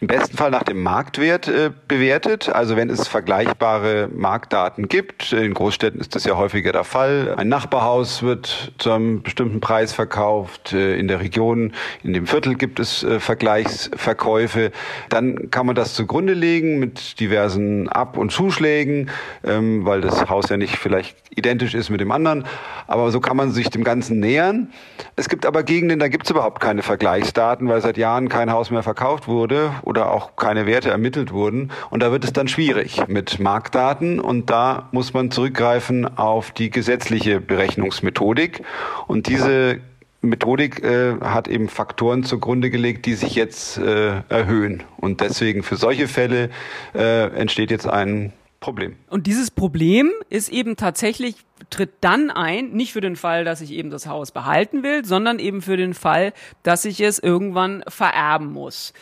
im 0.00 0.06
besten 0.06 0.36
Fall 0.36 0.50
nach 0.50 0.62
dem 0.62 0.82
Marktwert 0.82 1.46
äh, 1.48 1.70
bewertet. 1.86 2.48
Also 2.48 2.74
wenn 2.74 2.88
es 2.88 3.06
vergleichbare 3.06 4.08
Marktdaten 4.10 4.88
gibt, 4.88 5.32
in 5.32 5.52
Großstädten 5.52 6.00
ist 6.00 6.14
das 6.14 6.24
ja 6.24 6.38
häufiger 6.38 6.72
der 6.72 6.84
Fall. 6.84 7.34
Ein 7.36 7.48
Nachbarhaus 7.48 8.22
wird 8.22 8.72
zu 8.78 8.92
einem 8.92 9.22
bestimmten 9.22 9.60
Preis 9.60 9.92
verkauft. 9.92 10.72
Äh, 10.72 10.98
in 10.98 11.06
der 11.06 11.20
Region, 11.20 11.74
in 12.02 12.14
dem 12.14 12.26
Viertel 12.26 12.54
gibt 12.54 12.80
es 12.80 13.02
äh, 13.04 13.20
Vergleichsverkäufe. 13.20 14.72
Dann 15.10 15.50
kann 15.50 15.66
man 15.66 15.74
das 15.74 15.92
zugrunde 15.92 16.32
legen 16.32 16.78
mit 16.78 17.20
diversen 17.20 17.90
Ab- 17.90 18.16
und 18.16 18.32
Zuschlägen, 18.32 19.10
ähm, 19.44 19.84
weil 19.84 20.00
das 20.00 20.30
Haus 20.30 20.48
ja 20.48 20.56
nicht 20.56 20.76
vielleicht 20.76 21.14
identisch 21.36 21.74
ist 21.74 21.90
mit 21.90 22.00
dem 22.00 22.10
anderen. 22.10 22.46
Aber 22.86 23.10
so 23.10 23.20
kann 23.20 23.36
man 23.36 23.50
sich 23.50 23.68
dem 23.68 23.84
Ganzen 23.84 24.18
nähern. 24.18 24.72
Es 25.16 25.28
gibt 25.28 25.44
aber 25.44 25.62
Gegenden, 25.62 25.98
da 25.98 26.08
gibt 26.08 26.24
es 26.24 26.30
überhaupt 26.30 26.60
keine 26.60 26.82
Vergleichsdaten, 26.82 27.68
weil 27.68 27.82
seit 27.82 27.98
Jahren 27.98 28.30
kein 28.30 28.50
Haus 28.50 28.70
mehr 28.70 28.82
verkauft 28.82 29.28
wurde 29.28 29.72
oder 29.90 30.12
auch 30.12 30.36
keine 30.36 30.66
Werte 30.66 30.88
ermittelt 30.88 31.32
wurden. 31.32 31.72
Und 31.90 32.00
da 32.00 32.12
wird 32.12 32.22
es 32.22 32.32
dann 32.32 32.46
schwierig 32.46 33.08
mit 33.08 33.40
Marktdaten 33.40 34.20
und 34.20 34.48
da 34.48 34.88
muss 34.92 35.12
man 35.12 35.32
zurückgreifen 35.32 36.16
auf 36.16 36.52
die 36.52 36.70
gesetzliche 36.70 37.40
Berechnungsmethodik. 37.40 38.62
Und 39.08 39.26
diese 39.26 39.80
Methodik 40.22 40.84
äh, 40.84 41.16
hat 41.20 41.48
eben 41.48 41.68
Faktoren 41.68 42.22
zugrunde 42.22 42.70
gelegt, 42.70 43.04
die 43.04 43.14
sich 43.14 43.34
jetzt 43.34 43.78
äh, 43.78 44.22
erhöhen. 44.28 44.84
Und 44.96 45.20
deswegen 45.20 45.64
für 45.64 45.74
solche 45.74 46.06
Fälle 46.06 46.50
äh, 46.94 47.26
entsteht 47.36 47.72
jetzt 47.72 47.88
ein 47.88 48.32
Problem. 48.60 48.94
Und 49.08 49.26
dieses 49.26 49.50
Problem 49.50 50.10
ist 50.28 50.50
eben 50.50 50.76
tatsächlich, 50.76 51.34
tritt 51.70 51.90
dann 52.00 52.30
ein, 52.30 52.70
nicht 52.72 52.92
für 52.92 53.00
den 53.00 53.16
Fall, 53.16 53.44
dass 53.44 53.60
ich 53.60 53.72
eben 53.72 53.90
das 53.90 54.06
Haus 54.06 54.30
behalten 54.30 54.82
will, 54.82 55.04
sondern 55.04 55.38
eben 55.38 55.62
für 55.62 55.76
den 55.76 55.94
Fall, 55.94 56.32
dass 56.62 56.84
ich 56.84 57.00
es 57.00 57.18
irgendwann 57.18 57.82
vererben 57.88 58.52
muss. 58.52 58.92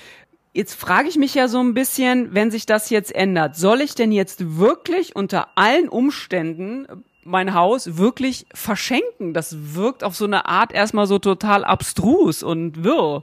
Jetzt 0.52 0.74
frage 0.74 1.08
ich 1.08 1.16
mich 1.16 1.34
ja 1.34 1.46
so 1.48 1.60
ein 1.60 1.74
bisschen, 1.74 2.34
wenn 2.34 2.50
sich 2.50 2.66
das 2.66 2.90
jetzt 2.90 3.14
ändert, 3.14 3.56
soll 3.56 3.80
ich 3.80 3.94
denn 3.94 4.12
jetzt 4.12 4.58
wirklich 4.58 5.14
unter 5.14 5.48
allen 5.56 5.88
Umständen 5.88 6.86
mein 7.22 7.54
Haus 7.54 7.98
wirklich 7.98 8.46
verschenken? 8.54 9.34
Das 9.34 9.74
wirkt 9.74 10.02
auf 10.02 10.16
so 10.16 10.24
eine 10.24 10.46
Art 10.46 10.72
erstmal 10.72 11.06
so 11.06 11.18
total 11.18 11.64
abstrus 11.64 12.42
und 12.42 12.82
wirr. 12.82 13.22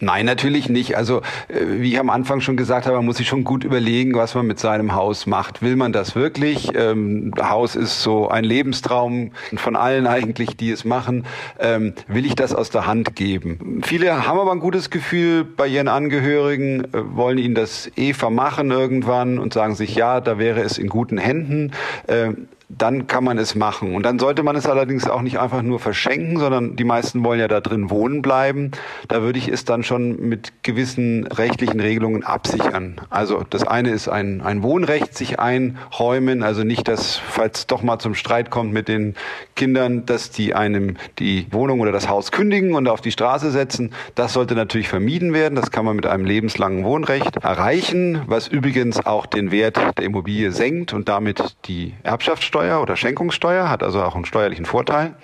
Nein, 0.00 0.26
natürlich 0.26 0.68
nicht. 0.68 0.96
Also 0.96 1.22
äh, 1.48 1.80
wie 1.80 1.92
ich 1.92 1.98
am 1.98 2.10
Anfang 2.10 2.40
schon 2.40 2.56
gesagt 2.56 2.86
habe, 2.86 2.96
man 2.96 3.04
muss 3.04 3.16
sich 3.16 3.26
schon 3.26 3.42
gut 3.42 3.64
überlegen, 3.64 4.14
was 4.14 4.34
man 4.34 4.46
mit 4.46 4.60
seinem 4.60 4.94
Haus 4.94 5.26
macht. 5.26 5.60
Will 5.60 5.74
man 5.76 5.92
das 5.92 6.14
wirklich? 6.14 6.70
Ähm, 6.74 7.32
Haus 7.40 7.74
ist 7.74 8.02
so 8.02 8.28
ein 8.28 8.44
Lebenstraum 8.44 9.32
von 9.56 9.74
allen 9.74 10.06
eigentlich, 10.06 10.56
die 10.56 10.70
es 10.70 10.84
machen. 10.84 11.26
Ähm, 11.58 11.94
will 12.06 12.26
ich 12.26 12.36
das 12.36 12.54
aus 12.54 12.70
der 12.70 12.86
Hand 12.86 13.16
geben? 13.16 13.80
Viele 13.84 14.26
haben 14.26 14.38
aber 14.38 14.52
ein 14.52 14.60
gutes 14.60 14.90
Gefühl 14.90 15.44
bei 15.44 15.66
ihren 15.66 15.88
Angehörigen, 15.88 16.84
äh, 16.84 17.16
wollen 17.16 17.38
ihnen 17.38 17.56
das 17.56 17.90
eh 17.96 18.12
vermachen 18.12 18.70
irgendwann 18.70 19.38
und 19.38 19.52
sagen 19.52 19.74
sich, 19.74 19.96
ja, 19.96 20.20
da 20.20 20.38
wäre 20.38 20.60
es 20.60 20.78
in 20.78 20.88
guten 20.88 21.18
Händen. 21.18 21.72
Ähm, 22.06 22.48
dann 22.68 23.06
kann 23.06 23.24
man 23.24 23.38
es 23.38 23.54
machen. 23.54 23.94
Und 23.94 24.02
dann 24.02 24.18
sollte 24.18 24.42
man 24.42 24.54
es 24.54 24.66
allerdings 24.66 25.08
auch 25.08 25.22
nicht 25.22 25.38
einfach 25.38 25.62
nur 25.62 25.80
verschenken, 25.80 26.38
sondern 26.38 26.76
die 26.76 26.84
meisten 26.84 27.24
wollen 27.24 27.40
ja 27.40 27.48
da 27.48 27.60
drin 27.60 27.88
wohnen 27.88 28.20
bleiben. 28.20 28.72
Da 29.08 29.22
würde 29.22 29.38
ich 29.38 29.48
es 29.48 29.64
dann 29.64 29.82
schon 29.82 30.20
mit 30.20 30.62
gewissen 30.62 31.26
rechtlichen 31.26 31.80
Regelungen 31.80 32.24
absichern. 32.24 33.00
Also 33.08 33.44
das 33.48 33.66
eine 33.66 33.90
ist 33.90 34.08
ein, 34.08 34.42
ein 34.42 34.62
Wohnrecht 34.62 35.16
sich 35.16 35.40
einräumen, 35.40 36.42
also 36.42 36.62
nicht, 36.62 36.88
dass, 36.88 37.16
falls 37.16 37.66
doch 37.66 37.82
mal 37.82 37.98
zum 37.98 38.14
Streit 38.14 38.50
kommt 38.50 38.72
mit 38.72 38.88
den 38.88 39.14
Kindern, 39.56 40.04
dass 40.04 40.30
die 40.30 40.54
einem 40.54 40.96
die 41.18 41.46
Wohnung 41.50 41.80
oder 41.80 41.92
das 41.92 42.08
Haus 42.08 42.32
kündigen 42.32 42.74
und 42.74 42.86
auf 42.86 43.00
die 43.00 43.12
Straße 43.12 43.50
setzen. 43.50 43.92
Das 44.14 44.34
sollte 44.34 44.54
natürlich 44.54 44.88
vermieden 44.88 45.32
werden. 45.32 45.54
Das 45.54 45.70
kann 45.70 45.86
man 45.86 45.96
mit 45.96 46.04
einem 46.04 46.26
lebenslangen 46.26 46.84
Wohnrecht 46.84 47.38
erreichen, 47.38 48.20
was 48.26 48.46
übrigens 48.46 49.04
auch 49.06 49.24
den 49.24 49.50
Wert 49.50 49.78
der 49.96 50.04
Immobilie 50.04 50.52
senkt 50.52 50.92
und 50.92 51.08
damit 51.08 51.56
die 51.64 51.94
Erbschaftssteuer 52.02 52.57
Erbschaftssteuer 52.58 52.82
oder 52.82 52.96
Schenkungssteuer, 52.96 53.70
hat 53.70 53.82
also 53.82 54.02
auch 54.02 54.14
einen 54.14 54.24
steuerlichen 54.24 54.64
Vorteil 54.64 55.14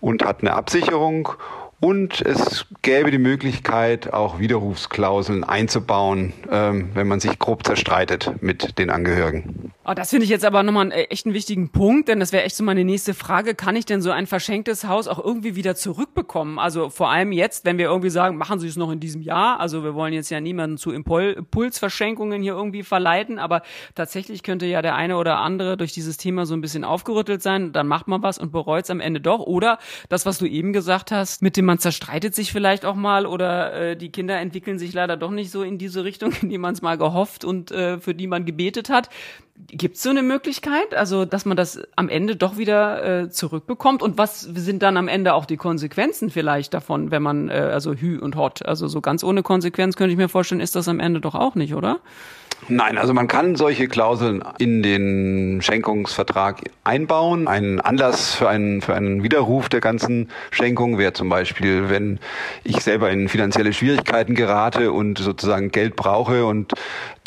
und 0.00 0.24
hat 0.24 0.40
eine 0.40 0.52
Absicherung 0.54 1.30
und 1.80 2.20
es 2.20 2.66
gäbe 2.82 3.10
die 3.10 3.18
Möglichkeit, 3.18 4.12
auch 4.12 4.38
Widerrufsklauseln 4.38 5.44
einzubauen, 5.44 6.32
ähm, 6.50 6.90
wenn 6.94 7.06
man 7.06 7.20
sich 7.20 7.38
grob 7.38 7.64
zerstreitet 7.64 8.42
mit 8.42 8.78
den 8.78 8.90
Angehörigen. 8.90 9.67
Oh, 9.90 9.94
das 9.94 10.10
finde 10.10 10.24
ich 10.24 10.30
jetzt 10.30 10.44
aber 10.44 10.62
nochmal 10.62 10.82
einen 10.82 10.90
äh, 10.90 11.04
echt 11.04 11.24
einen 11.24 11.34
wichtigen 11.34 11.70
Punkt, 11.70 12.08
denn 12.08 12.20
das 12.20 12.30
wäre 12.30 12.44
echt 12.44 12.56
so 12.56 12.62
meine 12.62 12.84
nächste 12.84 13.14
Frage. 13.14 13.54
Kann 13.54 13.74
ich 13.74 13.86
denn 13.86 14.02
so 14.02 14.10
ein 14.10 14.26
verschenktes 14.26 14.86
Haus 14.86 15.08
auch 15.08 15.18
irgendwie 15.18 15.56
wieder 15.56 15.76
zurückbekommen? 15.76 16.58
Also 16.58 16.90
vor 16.90 17.08
allem 17.08 17.32
jetzt, 17.32 17.64
wenn 17.64 17.78
wir 17.78 17.86
irgendwie 17.86 18.10
sagen, 18.10 18.36
machen 18.36 18.60
Sie 18.60 18.68
es 18.68 18.76
noch 18.76 18.90
in 18.90 19.00
diesem 19.00 19.22
Jahr. 19.22 19.60
Also 19.60 19.84
wir 19.84 19.94
wollen 19.94 20.12
jetzt 20.12 20.28
ja 20.28 20.42
niemanden 20.42 20.76
zu 20.76 20.92
Impulsverschenkungen 20.92 22.42
hier 22.42 22.52
irgendwie 22.52 22.82
verleiten, 22.82 23.38
aber 23.38 23.62
tatsächlich 23.94 24.42
könnte 24.42 24.66
ja 24.66 24.82
der 24.82 24.94
eine 24.94 25.16
oder 25.16 25.38
andere 25.38 25.78
durch 25.78 25.94
dieses 25.94 26.18
Thema 26.18 26.44
so 26.44 26.52
ein 26.52 26.60
bisschen 26.60 26.84
aufgerüttelt 26.84 27.40
sein. 27.40 27.72
Dann 27.72 27.88
macht 27.88 28.08
man 28.08 28.22
was 28.22 28.36
und 28.36 28.52
bereut 28.52 28.84
es 28.84 28.90
am 28.90 29.00
Ende 29.00 29.22
doch. 29.22 29.40
Oder 29.40 29.78
das, 30.10 30.26
was 30.26 30.36
du 30.36 30.44
eben 30.44 30.74
gesagt 30.74 31.12
hast, 31.12 31.40
mit 31.40 31.56
dem 31.56 31.64
man 31.64 31.78
zerstreitet 31.78 32.34
sich 32.34 32.52
vielleicht 32.52 32.84
auch 32.84 32.94
mal 32.94 33.24
oder 33.24 33.72
äh, 33.72 33.96
die 33.96 34.12
Kinder 34.12 34.38
entwickeln 34.38 34.78
sich 34.78 34.92
leider 34.92 35.16
doch 35.16 35.30
nicht 35.30 35.50
so 35.50 35.62
in 35.62 35.78
diese 35.78 36.04
Richtung, 36.04 36.32
in 36.42 36.50
die 36.50 36.58
man 36.58 36.74
es 36.74 36.82
mal 36.82 36.98
gehofft 36.98 37.46
und 37.46 37.70
äh, 37.70 37.98
für 37.98 38.14
die 38.14 38.26
man 38.26 38.44
gebetet 38.44 38.90
hat. 38.90 39.08
Gibt 39.66 39.96
es 39.96 40.02
so 40.02 40.10
eine 40.10 40.22
Möglichkeit, 40.22 40.94
also 40.94 41.24
dass 41.24 41.44
man 41.44 41.56
das 41.56 41.82
am 41.96 42.08
Ende 42.08 42.36
doch 42.36 42.56
wieder 42.56 43.22
äh, 43.22 43.30
zurückbekommt? 43.30 44.02
Und 44.02 44.16
was 44.16 44.40
sind 44.40 44.82
dann 44.82 44.96
am 44.96 45.08
Ende 45.08 45.34
auch 45.34 45.46
die 45.46 45.56
Konsequenzen 45.56 46.30
vielleicht 46.30 46.72
davon, 46.74 47.10
wenn 47.10 47.22
man 47.22 47.48
äh, 47.48 47.70
also 47.72 47.92
Hü 47.92 48.18
und 48.18 48.36
Hot, 48.36 48.64
also 48.64 48.86
so 48.86 49.00
ganz 49.00 49.24
ohne 49.24 49.42
Konsequenz 49.42 49.96
könnte 49.96 50.12
ich 50.12 50.16
mir 50.16 50.28
vorstellen, 50.28 50.60
ist 50.60 50.76
das 50.76 50.88
am 50.88 51.00
Ende 51.00 51.20
doch 51.20 51.34
auch 51.34 51.54
nicht, 51.54 51.74
oder? 51.74 52.00
Nein, 52.66 52.98
also 52.98 53.14
man 53.14 53.28
kann 53.28 53.54
solche 53.54 53.86
Klauseln 53.86 54.42
in 54.58 54.82
den 54.82 55.62
Schenkungsvertrag 55.62 56.62
einbauen. 56.82 57.46
Ein 57.46 57.80
Anlass 57.80 58.34
für 58.34 58.48
einen, 58.48 58.82
für 58.82 58.94
einen 58.94 59.22
Widerruf 59.22 59.68
der 59.68 59.80
ganzen 59.80 60.28
Schenkung 60.50 60.98
wäre 60.98 61.12
zum 61.12 61.28
Beispiel, 61.28 61.88
wenn 61.88 62.18
ich 62.64 62.80
selber 62.80 63.10
in 63.10 63.28
finanzielle 63.28 63.72
Schwierigkeiten 63.72 64.34
gerate 64.34 64.92
und 64.92 65.18
sozusagen 65.18 65.70
Geld 65.70 65.94
brauche 65.94 66.44
und 66.44 66.74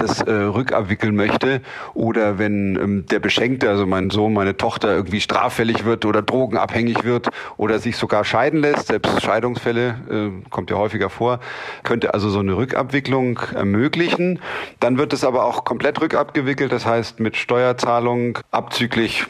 das 0.01 0.21
äh, 0.21 0.31
rückabwickeln 0.31 1.15
möchte 1.15 1.61
oder 1.93 2.37
wenn 2.39 2.75
ähm, 2.75 3.05
der 3.05 3.19
Beschenkte, 3.19 3.69
also 3.69 3.85
mein 3.85 4.09
Sohn, 4.09 4.33
meine 4.33 4.57
Tochter 4.57 4.93
irgendwie 4.93 5.21
straffällig 5.21 5.85
wird 5.85 6.05
oder 6.05 6.21
drogenabhängig 6.21 7.03
wird 7.03 7.29
oder 7.57 7.79
sich 7.79 7.97
sogar 7.97 8.25
scheiden 8.25 8.61
lässt, 8.61 8.87
selbst 8.87 9.21
Scheidungsfälle 9.21 9.95
äh, 10.09 10.49
kommt 10.49 10.71
ja 10.71 10.77
häufiger 10.77 11.09
vor, 11.09 11.39
könnte 11.83 12.13
also 12.13 12.29
so 12.29 12.39
eine 12.39 12.57
Rückabwicklung 12.57 13.39
ermöglichen. 13.53 14.39
Dann 14.79 14.97
wird 14.97 15.13
es 15.13 15.20
aber 15.23 15.45
auch 15.45 15.63
komplett 15.63 16.01
rückabgewickelt, 16.01 16.71
das 16.71 16.85
heißt 16.85 17.19
mit 17.19 17.37
Steuerzahlung 17.37 18.39
abzüglich 18.51 19.25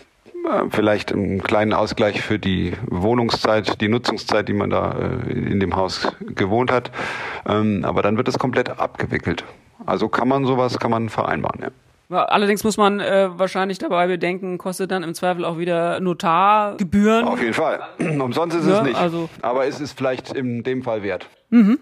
äh, 0.46 0.70
vielleicht 0.70 1.12
einen 1.14 1.42
kleinen 1.44 1.74
Ausgleich 1.74 2.22
für 2.22 2.40
die 2.40 2.74
Wohnungszeit, 2.88 3.80
die 3.82 3.88
Nutzungszeit, 3.88 4.48
die 4.48 4.54
man 4.54 4.70
da 4.70 4.94
äh, 4.94 5.32
in 5.32 5.60
dem 5.60 5.76
Haus 5.76 6.08
gewohnt 6.20 6.72
hat. 6.72 6.92
Ähm, 7.48 7.84
aber 7.86 8.02
dann 8.02 8.18
wird 8.18 8.28
es 8.28 8.40
komplett 8.40 8.80
abgewickelt. 8.80 9.44
Also 9.86 10.10
kann 10.10 10.28
man 10.28 10.46
sowas, 10.46 10.80
kann 10.80 10.92
man 10.92 11.10
vereinbaren, 11.10 11.62
ja. 11.62 11.70
Allerdings 12.12 12.66
muss 12.66 12.76
man 12.76 13.00
äh, 13.00 13.30
wahrscheinlich 13.38 13.78
dabei 13.78 14.08
bedenken, 14.08 14.58
kostet 14.58 14.92
dann 14.92 15.02
im 15.02 15.14
Zweifel 15.14 15.46
auch 15.46 15.58
wieder 15.58 16.02
Notargebühren. 16.02 17.26
Auf 17.26 17.40
jeden 17.40 17.54
Fall. 17.54 17.80
Umsonst 18.00 18.58
ist 18.58 18.68
ja, 18.68 18.80
es 18.80 18.84
nicht. 18.84 18.98
Also 18.98 19.30
Aber 19.42 19.66
es 19.66 19.80
ist 19.80 19.98
vielleicht 19.98 20.34
in 20.34 20.64
dem 20.64 20.84
Fall 20.84 21.04
wert. 21.04 21.30
Mhm. 21.52 21.80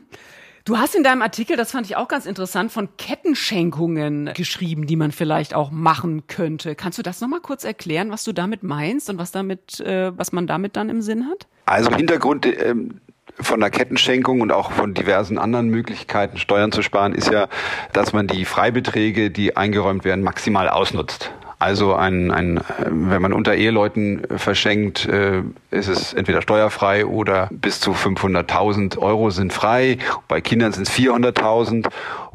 Du 0.66 0.78
hast 0.78 0.96
in 0.96 1.04
deinem 1.04 1.22
Artikel, 1.22 1.58
das 1.58 1.72
fand 1.72 1.86
ich 1.86 1.96
auch 1.96 2.08
ganz 2.08 2.26
interessant, 2.26 2.72
von 2.72 2.90
Kettenschenkungen 2.98 4.32
geschrieben, 4.36 4.86
die 4.88 4.96
man 4.96 5.12
vielleicht 5.12 5.54
auch 5.54 5.72
machen 5.72 6.28
könnte. 6.28 6.76
Kannst 6.76 6.98
du 6.98 7.04
das 7.04 7.22
nochmal 7.22 7.40
kurz 7.40 7.64
erklären, 7.64 8.12
was 8.12 8.24
du 8.24 8.34
damit 8.34 8.64
meinst 8.64 9.10
und 9.10 9.18
was 9.18 9.32
damit, 9.32 9.80
äh, 9.80 10.18
was 10.18 10.32
man 10.32 10.48
damit 10.48 10.76
dann 10.76 10.90
im 10.90 11.02
Sinn 11.02 11.28
hat? 11.28 11.48
Also 11.66 11.96
Hintergrund 11.96 12.46
ähm, 12.46 13.00
von 13.40 13.60
der 13.60 13.70
Kettenschenkung 13.70 14.42
und 14.42 14.52
auch 14.52 14.72
von 14.72 14.94
diversen 14.94 15.38
anderen 15.38 15.70
Möglichkeiten, 15.70 16.38
Steuern 16.38 16.72
zu 16.72 16.82
sparen, 16.82 17.14
ist 17.14 17.32
ja, 17.32 17.48
dass 17.94 18.14
man 18.14 18.28
die 18.28 18.46
Freibeträge, 18.46 19.32
die 19.32 19.56
eingeräumt 19.56 20.04
werden, 20.04 20.24
maximal 20.24 20.70
ausnutzt. 20.70 21.32
Also 21.62 21.94
ein, 21.94 22.32
ein, 22.32 22.62
wenn 22.88 23.22
man 23.22 23.34
unter 23.34 23.54
Eheleuten 23.54 24.22
verschenkt, 24.38 25.06
äh, 25.06 25.44
ist 25.72 25.90
es 25.90 26.14
entweder 26.14 26.42
steuerfrei 26.42 27.06
oder 27.06 27.50
bis 27.52 27.82
zu 27.82 27.92
500.000 27.92 28.98
Euro 28.98 29.30
sind 29.30 29.52
frei. 29.52 29.98
Bei 30.30 30.40
Kindern 30.40 30.72
sind 30.72 30.88
es 30.88 30.94
400.000. 30.94 31.90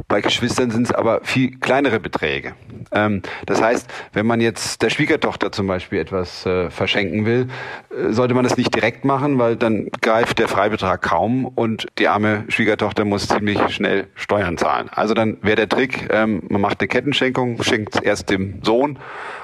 Bei 0.09 0.21
Geschwistern 0.21 0.71
sind 0.71 0.87
es 0.87 0.93
aber 0.93 1.21
viel 1.23 1.59
kleinere 1.59 2.01
Beträge. 2.01 2.55
Ähm, 2.93 3.23
das 3.47 3.63
heißt, 3.63 3.89
wenn 4.13 4.27
man 4.27 4.41
jetzt 4.41 4.83
der 4.83 4.91
Schwiegertochter 4.91 5.53
zum 5.53 5.67
Beispiel 5.67 6.01
etwas 6.01 6.45
äh, 6.47 6.71
verschenken 6.71 7.27
will, 7.27 7.49
äh, 7.91 8.13
sollte 8.13 8.35
man 8.35 8.45
das 8.45 8.57
nicht 8.57 8.75
direkt 8.75 9.05
machen, 9.05 9.39
weil 9.39 9.57
dann 9.57 9.89
greift 10.01 10.39
der 10.39 10.49
Freibetrag 10.49 11.01
kaum 11.03 11.45
und 11.45 11.87
die 11.99 12.09
arme 12.09 12.45
Schwiegertochter 12.49 13.05
muss 13.05 13.29
ziemlich 13.29 13.59
schnell 13.69 14.09
Steuern 14.15 14.59
zahlen. 14.59 14.89
Also 14.91 15.15
dann 15.15 15.39
wäre 15.43 15.57
der 15.57 15.69
Trick, 15.69 16.09
ähm, 16.11 16.43
man 16.49 16.61
macht 16.61 16.81
eine 16.81 16.89
Kettenschenkung, 16.89 17.63
schenkt 17.63 17.95
es 17.95 18.01
erst 18.01 18.31
dem 18.31 18.63
Sohn 18.63 18.99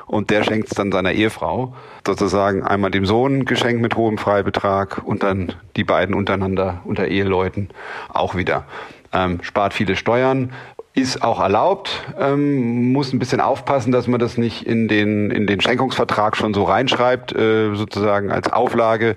und 0.07 0.31
der 0.31 0.43
schenkt 0.43 0.69
es 0.69 0.75
dann 0.75 0.91
seiner 0.91 1.13
Ehefrau. 1.13 1.75
Sozusagen 2.05 2.65
einmal 2.65 2.91
dem 2.91 3.07
Sohn 3.07 3.45
geschenkt 3.45 3.81
mit 3.81 3.95
hohem 3.95 4.19
Freibetrag 4.19 5.03
und 5.05 5.23
dann 5.23 5.55
die 5.77 5.85
beiden 5.85 6.15
untereinander 6.17 6.81
unter 6.85 7.07
Eheleuten 7.07 7.69
auch 8.09 8.35
wieder. 8.35 8.67
Ähm, 9.13 9.43
spart 9.43 9.75
viele 9.75 9.97
Steuern, 9.97 10.53
ist 10.95 11.23
auch 11.23 11.41
erlaubt, 11.41 11.91
ähm, 12.19 12.93
muss 12.93 13.13
ein 13.13 13.19
bisschen 13.19 13.41
aufpassen, 13.41 13.93
dass 13.93 14.09
man 14.09 14.19
das 14.19 14.37
nicht 14.37 14.67
in 14.67 14.89
den, 14.89 15.31
in 15.31 15.47
den 15.47 15.61
Schenkungsvertrag 15.61 16.37
schon 16.37 16.53
so 16.53 16.65
reinschreibt, 16.65 17.33
äh, 17.33 17.75
sozusagen 17.75 18.31
als 18.31 18.53
Auflage, 18.53 19.17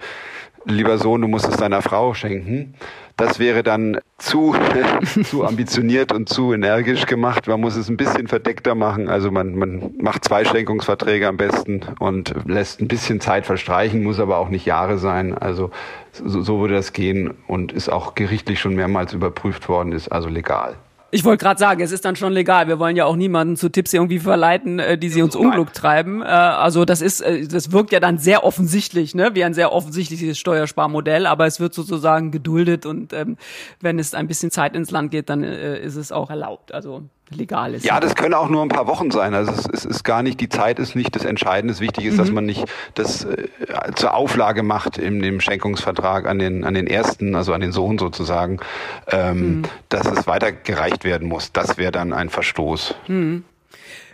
lieber 0.66 0.98
Sohn, 0.98 1.22
du 1.22 1.28
musst 1.28 1.48
es 1.48 1.58
deiner 1.58 1.82
Frau 1.82 2.14
schenken. 2.14 2.76
Das 3.16 3.38
wäre 3.38 3.62
dann 3.62 4.00
zu, 4.18 4.56
zu 5.24 5.46
ambitioniert 5.46 6.12
und 6.12 6.30
zu 6.30 6.54
energisch 6.54 7.06
gemacht. 7.06 7.48
Man 7.48 7.62
muss 7.62 7.76
es 7.76 7.90
ein 7.90 7.98
bisschen 7.98 8.28
verdeckter 8.28 8.74
machen. 8.74 9.08
Also 9.08 9.30
man, 9.30 9.56
man 9.56 9.92
macht 10.00 10.26
zwei 10.26 10.46
Schenkungsverträge 10.46 11.28
am 11.28 11.38
besten 11.38 11.82
und 12.00 12.34
lässt 12.46 12.82
ein 12.82 12.88
bisschen 12.88 13.22
Zeit 13.22 13.46
verstreichen, 13.46 14.04
muss 14.04 14.20
aber 14.20 14.38
auch 14.38 14.50
nicht 14.50 14.66
Jahre 14.66 14.98
sein. 14.98 15.38
Also 15.38 15.70
so, 16.12 16.42
so 16.42 16.60
würde 16.60 16.74
das 16.74 16.94
gehen 16.94 17.34
und 17.48 17.72
ist 17.72 17.90
auch 17.90 18.16
gerichtlich 18.16 18.60
schon 18.60 18.76
mehrmals 18.76 19.14
überprüft 19.14 19.70
worden, 19.70 19.92
ist 19.92 20.12
also 20.12 20.30
legal. 20.30 20.76
Ich 21.14 21.24
wollte 21.24 21.44
gerade 21.46 21.60
sagen, 21.60 21.80
es 21.80 21.92
ist 21.92 22.06
dann 22.06 22.16
schon 22.16 22.34
legal. 22.34 22.68
Wir 22.68 22.80
wollen 22.80 22.96
ja 22.96 23.06
auch 23.06 23.16
niemanden 23.16 23.56
zu 23.56 23.70
Tipps 23.70 23.94
irgendwie 23.94 24.18
verleiten, 24.18 24.80
äh, 24.80 24.98
die 24.98 25.10
sie 25.10 25.22
uns 25.22 25.36
Unglück 25.36 25.72
treiben. 25.72 26.24
Äh, 26.24 26.26
also 26.26 26.86
das 26.86 27.02
ist, 27.02 27.22
äh, 27.22 27.46
das 27.46 27.72
wirkt 27.72 27.92
ja 27.92 28.00
dann 28.00 28.18
sehr 28.18 28.44
offensichtlich, 28.44 29.14
ne, 29.14 29.30
wie 29.36 29.44
ein 29.44 29.54
sehr 29.54 29.74
offensichtliches 29.74 30.40
Steuersparmodell. 30.40 31.28
Aber 31.28 31.46
es 31.46 31.60
wird 31.60 31.76
sozusagen 31.76 32.32
geduldet 32.32 32.88
und 32.88 33.14
ähm, 33.14 33.38
wenn 33.80 34.00
es 34.00 34.16
ein 34.16 34.28
bisschen 34.28 34.50
Zeit 34.50 34.76
ins 34.76 34.90
Land 34.90 35.12
geht, 35.12 35.30
dann 35.30 35.44
äh, 35.44 35.80
ist 35.80 35.98
es 35.98 36.12
auch 36.12 36.32
erlaubt. 36.32 36.74
Also 36.74 37.04
legal 37.36 37.74
ist. 37.74 37.86
Ja, 37.86 38.00
das 38.00 38.16
können 38.16 38.34
auch 38.34 38.50
nur 38.50 38.62
ein 38.62 38.70
paar 38.70 38.88
Wochen 38.88 39.12
sein. 39.12 39.34
Also 39.34 39.52
es, 39.52 39.68
es 39.72 39.86
ist 39.86 40.04
gar 40.04 40.24
nicht, 40.24 40.40
die 40.40 40.50
Zeit 40.50 40.80
ist 40.80 40.96
nicht 40.96 41.16
das 41.16 41.26
Entscheidende. 41.26 41.80
Wichtig 41.80 42.06
ist, 42.06 42.14
mhm. 42.14 42.18
dass 42.18 42.32
man 42.32 42.46
nicht 42.46 42.66
das 42.94 43.26
äh, 43.26 43.48
zur 43.96 44.14
Auflage 44.14 44.64
macht 44.64 44.98
in 44.98 45.22
dem 45.22 45.40
Schenkungsvertrag 45.40 46.28
an 46.28 46.40
den, 46.40 46.64
an 46.64 46.74
den 46.74 46.88
ersten, 46.88 47.36
also 47.36 47.54
an 47.54 47.62
den 47.62 47.72
Sohn 47.72 47.98
sozusagen, 47.98 48.60
ähm, 49.08 49.38
mhm. 49.38 49.62
dass 49.90 50.06
es 50.08 50.28
weitergereicht 50.28 51.04
werden 51.04 51.28
muss. 51.28 51.52
Das 51.52 51.78
wäre 51.78 51.92
dann 51.92 52.14
ein 52.14 52.30
Verstoß. 52.30 52.96
Mhm. 53.08 53.44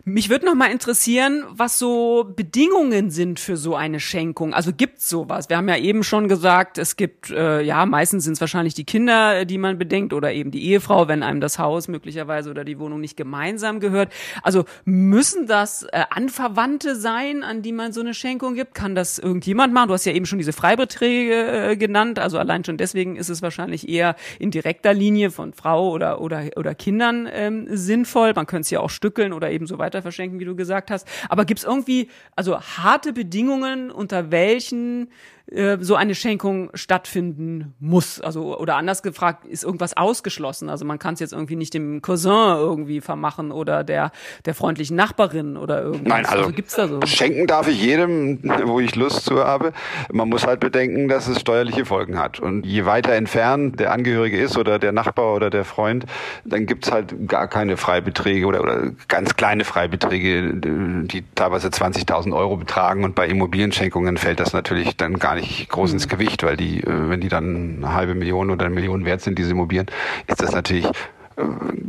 Mich 0.10 0.32
würde 0.32 0.48
noch 0.48 0.56
mal 0.56 0.72
interessieren, 0.72 1.44
was 1.52 1.78
so 1.78 2.34
Bedingungen 2.36 3.12
sind 3.12 3.40
für 3.40 3.58
so 3.58 3.76
eine 3.76 4.00
Schenkung. 4.00 4.56
Also 4.56 4.74
gibt's 4.74 5.08
sowas? 5.08 5.50
Wir 5.50 5.58
haben 5.58 5.70
ja 5.70 5.78
eben 5.78 6.04
schon 6.04 6.28
gesagt, 6.28 6.80
es 6.80 6.96
gibt 6.96 7.30
äh, 7.30 7.62
ja 7.62 7.86
meistens 7.86 8.24
sind 8.24 8.34
es 8.34 8.42
wahrscheinlich 8.42 8.74
die 8.74 8.86
Kinder, 8.86 9.46
die 9.46 9.60
man 9.60 9.78
bedenkt 9.78 10.14
oder 10.14 10.34
eben 10.34 10.50
die 10.50 10.66
Ehefrau, 10.66 11.08
wenn 11.08 11.22
einem 11.22 11.42
das 11.42 11.60
Haus 11.60 11.88
möglicherweise 11.88 12.50
oder 12.50 12.64
die 12.64 12.80
Wohnung 12.80 13.02
nicht 13.02 13.18
gemeinsam 13.18 13.80
gehört. 13.80 14.12
Also 14.42 14.66
müssen 14.84 15.46
das 15.46 15.84
äh, 15.84 16.06
Anverwandte 16.10 16.96
sein, 16.96 17.44
an 17.44 17.62
die 17.62 17.72
man 17.72 17.94
so 17.94 18.02
eine 18.02 18.16
Schenkung 18.16 18.56
gibt? 18.56 18.74
Kann 18.74 18.96
das 18.96 19.20
irgendjemand 19.20 19.74
machen? 19.74 19.90
Du 19.90 19.94
hast 19.94 20.06
ja 20.06 20.14
eben 20.14 20.26
schon 20.26 20.40
diese 20.40 20.54
Freibeträge 20.54 21.70
äh, 21.70 21.78
genannt. 21.78 22.18
Also 22.18 22.40
allein 22.40 22.66
schon 22.66 22.78
deswegen 22.78 23.16
ist 23.16 23.30
es 23.30 23.44
wahrscheinlich 23.44 23.88
eher 23.88 24.16
in 24.40 24.50
direkter 24.50 24.96
Linie 24.96 25.30
von 25.30 25.54
Frau 25.54 25.92
oder 25.92 26.20
oder 26.20 26.46
oder 26.56 26.74
Kindern 26.74 27.30
ähm, 27.32 27.68
sinnvoll. 27.70 28.34
Man 28.34 28.48
könnte 28.48 28.62
es 28.62 28.70
ja 28.72 28.80
auch 28.80 28.90
stückeln 28.90 29.34
oder 29.34 29.52
eben 29.52 29.68
so 29.68 29.78
weiter 29.78 29.99
Tochter 30.00 30.02
verschenken, 30.02 30.40
wie 30.40 30.46
du 30.46 30.56
gesagt 30.56 30.92
hast. 30.92 31.08
Aber 31.30 31.46
gibt's 31.46 31.64
irgendwie, 31.64 32.10
also 32.36 32.60
harte 32.60 33.14
Bedingungen, 33.14 33.92
unter 33.92 34.32
welchen 34.32 35.10
äh, 35.52 35.78
so 35.82 35.96
eine 35.96 36.16
Schenkung 36.16 36.70
stattfinden 36.74 37.74
muss. 37.80 38.22
Also 38.22 38.58
oder 38.58 38.76
anders 38.76 39.02
gefragt, 39.02 39.46
ist 39.46 39.64
irgendwas 39.64 39.98
ausgeschlossen. 39.98 40.70
Also 40.70 40.86
man 40.86 41.00
kann 41.00 41.16
es 41.16 41.20
jetzt 41.20 41.34
irgendwie 41.34 41.56
nicht 41.56 41.74
dem 41.74 42.02
Cousin 42.02 42.58
irgendwie 42.58 43.02
vermachen 43.02 43.52
oder 43.52 43.84
der 43.84 44.12
der 44.46 44.54
freundlichen 44.54 44.96
Nachbarin 44.96 45.58
oder 45.58 45.82
irgendwas. 45.82 46.08
Nein, 46.08 46.26
also, 46.26 46.38
also 46.40 46.52
gibt's 46.52 46.76
da 46.76 46.88
so. 46.88 47.00
Schenken 47.06 47.48
darf 47.48 47.68
ich 47.68 47.82
jedem, 47.82 48.40
wo 48.66 48.80
ich 48.80 48.96
Lust 48.96 49.26
zu 49.26 49.44
habe. 49.44 49.74
Man 50.12 50.30
muss 50.30 50.46
halt 50.46 50.60
bedenken, 50.60 51.08
dass 51.08 51.28
es 51.28 51.40
steuerliche 51.40 51.86
Folgen 51.86 52.20
hat. 52.20 52.40
Und 52.40 52.66
je 52.66 52.86
weiter 52.86 53.14
entfernt 53.14 53.80
der 53.80 53.92
Angehörige 53.92 54.40
ist 54.40 54.58
oder 54.58 54.80
der 54.80 54.92
Nachbar 54.92 55.34
oder 55.34 55.50
der 55.50 55.66
Freund, 55.66 56.06
dann 56.46 56.66
gibt's 56.66 56.92
halt 56.92 57.28
gar 57.28 57.48
keine 57.48 57.78
Freibeträge 57.78 58.46
oder, 58.46 58.62
oder 58.62 58.92
ganz 59.08 59.36
kleine 59.36 59.64
Freibeträge, 59.64 60.54
die 60.54 61.24
teilweise 61.36 61.70
20.000 61.70 62.36
Euro 62.36 62.58
betragen. 62.58 63.04
Und 63.04 63.16
bei 63.16 63.28
Immobilienschenkungen 63.28 64.18
fällt 64.18 64.40
das 64.40 64.54
natürlich 64.54 64.96
dann 64.98 65.18
gar 65.20 65.36
nicht 65.36 65.39
groß 65.42 65.94
ins 65.94 66.06
mhm. 66.06 66.10
Gewicht, 66.12 66.44
weil 66.44 66.58
die, 66.58 66.82
äh, 66.82 67.10
wenn 67.10 67.22
die 67.22 67.30
dann 67.30 67.78
eine 67.78 67.94
halbe 67.94 68.16
Million 68.16 68.50
oder 68.50 68.66
eine 68.66 68.76
Million 68.76 69.06
wert 69.06 69.22
sind, 69.22 69.38
diese 69.38 69.52
Immobilien, 69.52 69.88
ist 70.28 70.42
das 70.42 70.52
natürlich 70.52 70.88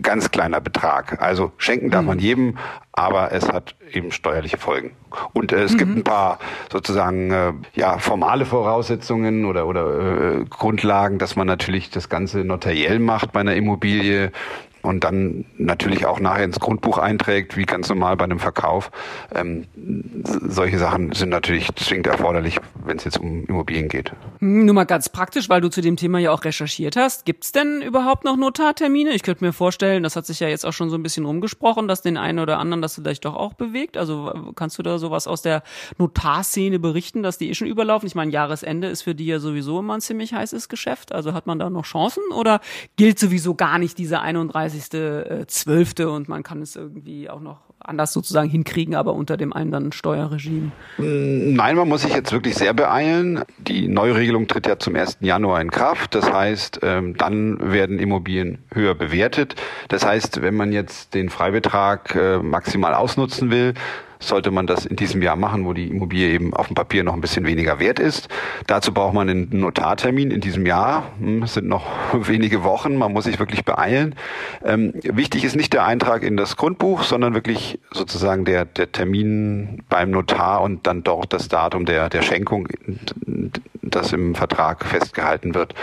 ganz 0.03 0.31
kleiner 0.31 0.61
Betrag. 0.61 1.21
Also 1.21 1.53
schenken 1.57 1.91
darf 1.91 2.03
mhm. 2.03 2.09
man 2.09 2.19
jedem, 2.19 2.59
aber 2.93 3.33
es 3.33 3.51
hat 3.51 3.75
eben 3.93 4.13
steuerliche 4.13 4.59
Folgen. 4.59 4.93
Und 5.33 5.53
äh, 5.53 5.63
es 5.63 5.73
mhm. 5.73 5.79
gibt 5.79 5.97
ein 5.97 6.05
paar 6.05 6.39
sozusagen 6.71 7.31
äh, 7.31 7.53
ja 7.75 7.99
formale 7.99 8.45
Voraussetzungen 8.45 9.45
oder 9.45 9.67
oder 9.67 10.41
äh, 10.41 10.45
Grundlagen, 10.49 11.19
dass 11.19 11.37
man 11.37 11.47
natürlich 11.47 11.91
das 11.91 12.09
Ganze 12.09 12.45
notariell 12.45 12.99
macht 12.99 13.33
bei 13.33 13.41
einer 13.41 13.55
Immobilie 13.55 14.33
und 14.83 15.05
dann 15.05 15.45
natürlich 15.59 16.07
auch 16.07 16.21
nachher 16.21 16.45
ins 16.45 16.61
Grundbuch 16.61 16.99
einträgt, 16.99 17.57
wie 17.57 17.65
ganz 17.65 17.89
normal 17.89 18.17
bei 18.17 18.25
einem 18.25 18.39
Verkauf. 18.39 18.91
Ähm, 19.35 19.67
solche 20.49 20.79
Sachen 20.79 21.13
sind 21.13 21.29
natürlich 21.29 21.69
zwingend 21.77 22.07
erforderlich, 22.07 22.59
wenn 22.85 22.97
es 22.97 23.05
jetzt 23.05 23.19
um 23.19 23.45
Immobilien 23.45 23.89
geht. 23.89 24.13
Nur 24.41 24.75
mal 24.75 24.85
ganz 24.85 25.09
praktisch, 25.09 25.49
weil 25.49 25.61
du 25.61 25.69
zu 25.69 25.81
dem 25.81 25.97
Thema 25.97 26.19
ja 26.19 26.33
auch 26.33 26.45
recherchiert 26.45 26.97
hast. 26.97 27.25
Gibt 27.25 27.45
es 27.45 27.53
denn 27.53 27.83
überhaupt 27.83 28.25
noch 28.25 28.37
Notartermine? 28.37 29.11
Ich 29.11 29.23
könnte 29.23 29.45
mir 29.45 29.53
vorstellen, 29.53 30.03
das 30.03 30.17
hat 30.17 30.27
sich 30.27 30.41
ja 30.41 30.49
jetzt 30.49 30.65
auch 30.65 30.73
schon 30.73 30.91
so 30.91 30.97
ein 30.97 31.03
bisschen 31.03 31.27
rumgesprochen, 31.27 31.89
dass 31.89 32.03
den 32.03 32.17
einen 32.17 32.39
oder 32.39 32.59
anderen 32.59 32.83
das 32.83 32.95
vielleicht 32.95 33.25
doch 33.25 33.35
auch 33.35 33.55
bewegt. 33.55 33.97
Also 33.97 34.53
kannst 34.55 34.79
du 34.79 34.83
da 34.83 34.99
sowas 34.99 35.27
aus 35.27 35.43
der 35.43 35.63
Notarszene 35.99 36.79
berichten, 36.79 37.23
dass 37.23 37.39
die 37.39 37.51
eh 37.51 37.55
schon 37.55 37.69
überlaufen? 37.69 38.07
Ich 38.07 38.15
meine, 38.15 38.31
Jahresende 38.31 38.89
ist 38.89 39.03
für 39.03 39.15
die 39.15 39.27
ja 39.27 39.39
sowieso 39.41 39.81
immer 39.81 39.95
ein 39.95 40.01
ziemlich 40.01 40.33
heißes 40.33 40.69
Geschäft. 40.69 41.13
Also 41.13 41.35
hat 41.35 41.47
man 41.47 41.59
da 41.59 41.69
noch 41.69 41.85
Chancen 41.85 42.23
oder 42.33 42.61
gilt 42.97 43.19
sowieso 43.19 43.55
gar 43.55 43.79
nicht 43.79 43.99
diese 43.99 44.21
31 44.21 44.70
31.12. 44.71 46.05
und 46.07 46.29
man 46.29 46.43
kann 46.43 46.63
es 46.63 46.77
irgendwie 46.77 47.29
auch 47.29 47.41
noch 47.41 47.61
anders 47.79 48.13
sozusagen 48.13 48.49
hinkriegen, 48.49 48.95
aber 48.95 49.15
unter 49.15 49.37
dem 49.37 49.53
anderen 49.53 49.93
Steuerregime? 49.93 50.73
Nein, 50.99 51.77
man 51.77 51.89
muss 51.89 52.03
sich 52.03 52.15
jetzt 52.15 52.33
wirklich 52.33 52.55
sehr 52.55 52.75
beeilen. 52.75 53.43
Die 53.59 53.89
Neuregelung 53.89 54.47
tritt 54.49 54.67
ja 54.67 54.79
zum 54.79 54.97
1. 54.97 55.19
Januar 55.21 55.61
in 55.61 55.71
Kraft. 55.71 56.15
Das 56.15 56.31
heißt, 56.31 56.81
ähm, 56.83 57.17
dann 57.17 57.73
werden 57.73 57.99
Immobilien 57.99 58.59
höher 58.73 58.95
bewertet. 58.95 59.57
Das 59.89 60.05
heißt, 60.05 60.43
wenn 60.43 60.55
man 60.55 60.73
jetzt 60.73 61.15
den 61.15 61.31
Freibetrag 61.31 62.15
äh, 62.15 62.39
maximal 62.39 62.95
ausnutzen 62.95 63.51
will, 63.51 63.75
sollte 64.21 64.51
man 64.51 64.67
das 64.67 64.87
in 64.87 64.97
diesem 64.97 65.23
Jahr 65.23 65.37
machen, 65.37 65.65
wo 65.65 65.73
die 65.73 65.89
Immobilie 65.89 66.29
eben 66.29 66.55
auf 66.55 66.69
dem 66.69 66.75
Papier 66.75 67.03
noch 67.03 67.15
ein 67.15 67.21
bisschen 67.21 67.47
weniger 67.47 67.81
wert 67.81 67.99
ist. 67.99 68.29
Dazu 68.67 68.93
braucht 68.93 69.15
man 69.15 69.29
einen 69.29 69.49
Notartermin 69.51 70.31
in 70.31 70.41
diesem 70.41 70.67
Jahr. 70.67 71.11
Hm, 71.19 71.43
es 71.43 71.55
sind 71.55 71.67
noch 71.67 71.87
wenige 72.29 72.63
Wochen, 72.63 72.97
man 72.97 73.13
muss 73.13 73.25
sich 73.25 73.39
wirklich 73.39 73.65
beeilen. 73.65 74.15
Ähm, 74.65 74.93
wichtig 75.03 75.45
ist 75.45 75.57
nicht 75.57 75.73
der 75.73 75.85
Eintrag 75.85 76.23
in 76.23 76.37
das 76.37 76.57
Grundbuch, 76.57 77.03
sondern 77.03 77.35
wirklich 77.35 77.81
sozusagen 77.93 78.45
der, 78.45 78.67
der 78.67 78.93
Termin 78.93 79.83
beim 79.89 80.11
Notar 80.11 80.61
und 80.63 80.87
dann 80.87 81.03
dort 81.03 81.33
das 81.33 81.49
Datum 81.49 81.87
der, 81.87 82.09
der 82.09 82.23
Schenkung, 82.23 82.69
das 83.83 84.13
im 84.13 84.35
Vertrag 84.35 84.85
festgehalten 84.85 85.55
wird. 85.55 85.75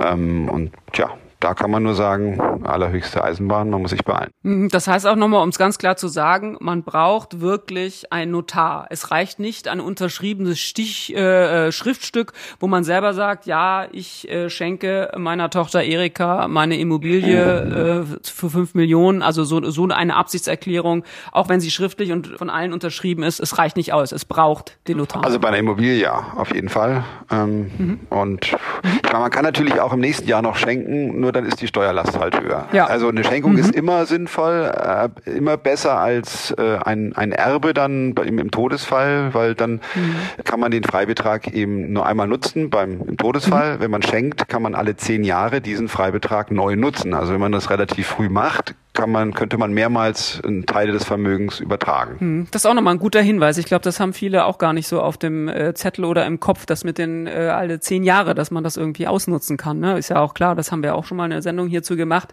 Ähm, 0.00 0.48
und 0.48 0.72
ja, 0.94 1.10
da 1.44 1.52
kann 1.52 1.70
man 1.70 1.82
nur 1.82 1.94
sagen, 1.94 2.40
allerhöchste 2.64 3.22
Eisenbahn, 3.22 3.68
man 3.68 3.82
muss 3.82 3.90
sich 3.90 4.02
beeilen. 4.02 4.30
Mhm, 4.44 4.70
das 4.70 4.88
heißt 4.88 5.06
auch 5.06 5.14
nochmal, 5.14 5.42
um 5.42 5.50
es 5.50 5.58
ganz 5.58 5.76
klar 5.76 5.96
zu 5.96 6.08
sagen, 6.08 6.56
man 6.58 6.84
braucht 6.84 7.42
wirklich 7.42 8.10
einen 8.10 8.30
Notar. 8.30 8.86
Es 8.88 9.10
reicht 9.10 9.40
nicht 9.40 9.68
ein 9.68 9.78
unterschriebenes 9.78 10.58
Stich, 10.58 11.14
äh, 11.14 11.66
äh, 11.66 11.72
Schriftstück, 11.72 12.32
wo 12.60 12.66
man 12.66 12.82
selber 12.82 13.12
sagt, 13.12 13.44
ja, 13.44 13.86
ich 13.92 14.26
äh, 14.30 14.48
schenke 14.48 15.12
meiner 15.18 15.50
Tochter 15.50 15.82
Erika 15.82 16.48
meine 16.48 16.78
Immobilie 16.78 17.36
äh, 17.36 18.04
für 18.22 18.48
fünf 18.48 18.74
Millionen, 18.74 19.20
also 19.20 19.44
so, 19.44 19.62
so 19.70 19.86
eine 19.88 20.16
Absichtserklärung, 20.16 21.04
auch 21.30 21.50
wenn 21.50 21.60
sie 21.60 21.70
schriftlich 21.70 22.10
und 22.12 22.38
von 22.38 22.48
allen 22.48 22.72
unterschrieben 22.72 23.22
ist, 23.22 23.38
es 23.38 23.58
reicht 23.58 23.76
nicht 23.76 23.92
aus. 23.92 24.12
Es 24.12 24.24
braucht 24.24 24.78
den 24.88 24.96
Notar. 24.96 25.22
Also 25.22 25.38
bei 25.38 25.48
einer 25.48 25.58
Immobilie 25.58 26.00
ja, 26.00 26.32
auf 26.36 26.54
jeden 26.54 26.70
Fall. 26.70 27.04
Ähm, 27.30 27.70
mhm. 27.76 28.00
Und 28.08 28.50
mhm. 28.50 28.88
man 29.12 29.30
kann 29.30 29.44
natürlich 29.44 29.78
auch 29.78 29.92
im 29.92 30.00
nächsten 30.00 30.26
Jahr 30.26 30.40
noch 30.40 30.56
schenken, 30.56 31.20
nur 31.20 31.33
dann 31.34 31.44
ist 31.44 31.60
die 31.60 31.66
Steuerlast 31.66 32.18
halt 32.18 32.40
höher. 32.40 32.66
Ja. 32.72 32.86
Also 32.86 33.08
eine 33.08 33.24
Schenkung 33.24 33.52
mhm. 33.52 33.58
ist 33.58 33.74
immer 33.74 34.06
sinnvoll, 34.06 34.72
äh, 34.74 35.08
immer 35.30 35.56
besser 35.56 35.98
als 35.98 36.52
äh, 36.52 36.78
ein, 36.84 37.14
ein 37.14 37.32
Erbe 37.32 37.74
dann 37.74 38.14
im, 38.14 38.38
im 38.38 38.50
Todesfall, 38.50 39.34
weil 39.34 39.54
dann 39.54 39.80
mhm. 39.94 40.16
kann 40.44 40.60
man 40.60 40.70
den 40.70 40.84
Freibetrag 40.84 41.52
eben 41.52 41.92
nur 41.92 42.06
einmal 42.06 42.26
nutzen 42.26 42.70
beim 42.70 43.02
im 43.06 43.16
Todesfall. 43.16 43.76
Mhm. 43.76 43.80
Wenn 43.80 43.90
man 43.90 44.02
schenkt, 44.02 44.48
kann 44.48 44.62
man 44.62 44.74
alle 44.74 44.96
zehn 44.96 45.24
Jahre 45.24 45.60
diesen 45.60 45.88
Freibetrag 45.88 46.50
neu 46.50 46.76
nutzen. 46.76 47.14
Also 47.14 47.32
wenn 47.32 47.40
man 47.40 47.52
das 47.52 47.70
relativ 47.70 48.06
früh 48.06 48.28
macht, 48.28 48.74
kann 49.04 49.12
man, 49.12 49.34
könnte 49.34 49.58
man 49.58 49.74
mehrmals 49.74 50.40
Teile 50.64 50.92
des 50.92 51.04
Vermögens 51.04 51.60
übertragen. 51.60 52.20
Hm, 52.20 52.46
das 52.50 52.62
ist 52.62 52.66
auch 52.66 52.72
nochmal 52.72 52.94
ein 52.94 52.98
guter 52.98 53.20
Hinweis. 53.20 53.58
Ich 53.58 53.66
glaube, 53.66 53.82
das 53.82 54.00
haben 54.00 54.14
viele 54.14 54.46
auch 54.46 54.56
gar 54.56 54.72
nicht 54.72 54.88
so 54.88 55.02
auf 55.02 55.18
dem 55.18 55.46
äh, 55.46 55.74
Zettel 55.74 56.06
oder 56.06 56.24
im 56.24 56.40
Kopf, 56.40 56.64
dass 56.64 56.84
mit 56.84 56.96
den 56.96 57.26
äh, 57.26 57.50
alle 57.52 57.80
zehn 57.80 58.02
Jahre, 58.02 58.34
dass 58.34 58.50
man 58.50 58.64
das 58.64 58.78
irgendwie 58.78 59.06
ausnutzen 59.06 59.58
kann. 59.58 59.78
Ne? 59.78 59.98
Ist 59.98 60.08
ja 60.08 60.20
auch 60.20 60.32
klar, 60.32 60.54
das 60.54 60.72
haben 60.72 60.82
wir 60.82 60.94
auch 60.94 61.04
schon 61.04 61.18
mal 61.18 61.24
eine 61.24 61.42
Sendung 61.42 61.68
hierzu 61.68 61.96
gemacht. 61.96 62.30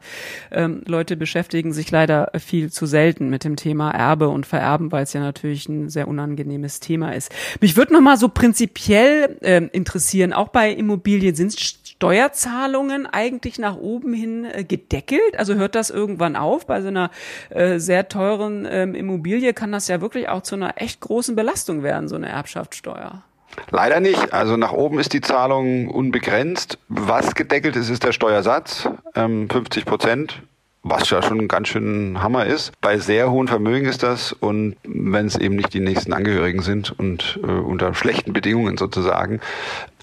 Ähm, 0.50 0.82
Leute 0.86 1.18
beschäftigen 1.18 1.74
sich 1.74 1.92
leider 1.92 2.32
viel 2.40 2.72
zu 2.72 2.86
selten 2.86 3.30
mit 3.30 3.44
dem 3.44 3.58
Thema 3.58 3.92
Erbe 3.92 4.30
und 4.30 4.46
Vererben, 4.46 4.94
weil 4.94 5.04
es 5.04 5.12
ja 5.12 5.20
natürlich 5.20 5.68
ein 5.68 5.90
sehr 5.90 6.08
unangenehmes 6.08 6.80
Thema 6.80 7.14
ist. 7.14 7.34
Mich 7.60 7.76
würde 7.76 7.92
nochmal 7.92 8.16
so 8.16 8.30
prinzipiell 8.30 9.38
äh, 9.42 9.58
interessieren, 9.74 10.32
auch 10.32 10.48
bei 10.48 10.72
Immobilien 10.72 11.36
sind 11.36 11.60
Steuerzahlungen 12.02 13.06
eigentlich 13.06 13.60
nach 13.60 13.76
oben 13.76 14.12
hin 14.12 14.44
äh, 14.44 14.64
gedeckelt? 14.64 15.38
Also 15.38 15.54
hört 15.54 15.76
das 15.76 15.92
irgendwann 15.92 16.36
auf? 16.36 16.66
Bei 16.66 16.82
so 16.82 16.88
einer 16.88 17.12
äh, 17.52 17.78
sehr 17.78 18.08
teuren 18.08 18.68
ähm, 18.68 18.96
Immobilie 18.96 19.54
kann 19.54 19.72
das 19.72 19.88
ja 19.88 20.02
wirklich 20.02 20.28
auch 20.28 20.42
zu 20.42 20.56
einer 20.56 20.82
echt 20.82 21.00
großen 21.00 21.36
Belastung 21.36 21.84
werden, 21.84 22.08
so 22.08 22.16
eine 22.16 22.28
Erbschaftssteuer. 22.28 23.22
Leider 23.70 24.00
nicht. 24.00 24.34
Also 24.34 24.58
nach 24.58 24.72
oben 24.72 24.98
ist 24.98 25.14
die 25.14 25.22
Zahlung 25.22 25.90
unbegrenzt. 25.90 26.80
Was 26.88 27.36
gedeckelt 27.36 27.76
ist, 27.76 27.92
ist 27.92 28.04
der 28.04 28.14
Steuersatz, 28.14 28.90
ähm, 29.14 29.48
50 29.48 29.86
Prozent 29.86 30.42
was 30.84 31.10
ja 31.10 31.22
schon 31.22 31.40
ein 31.40 31.48
ganz 31.48 31.68
schön 31.68 32.22
Hammer 32.22 32.46
ist. 32.46 32.72
Bei 32.82 32.98
sehr 32.98 33.30
hohen 33.32 33.48
Vermögen 33.48 33.88
ist 33.88 34.04
das 34.04 34.34
und 34.34 34.76
wenn 34.84 35.28
es 35.28 35.36
eben 35.36 35.56
nicht 35.56 35.74
die 35.74 35.80
nächsten 35.80 36.14
Angehörigen 36.14 36.62
sind 36.62 36.98
und 36.98 37.40
äh, 37.44 37.52
unter 37.52 37.94
schlechten 37.94 38.34
Bedingungen 38.34 38.78
sozusagen. 38.78 39.42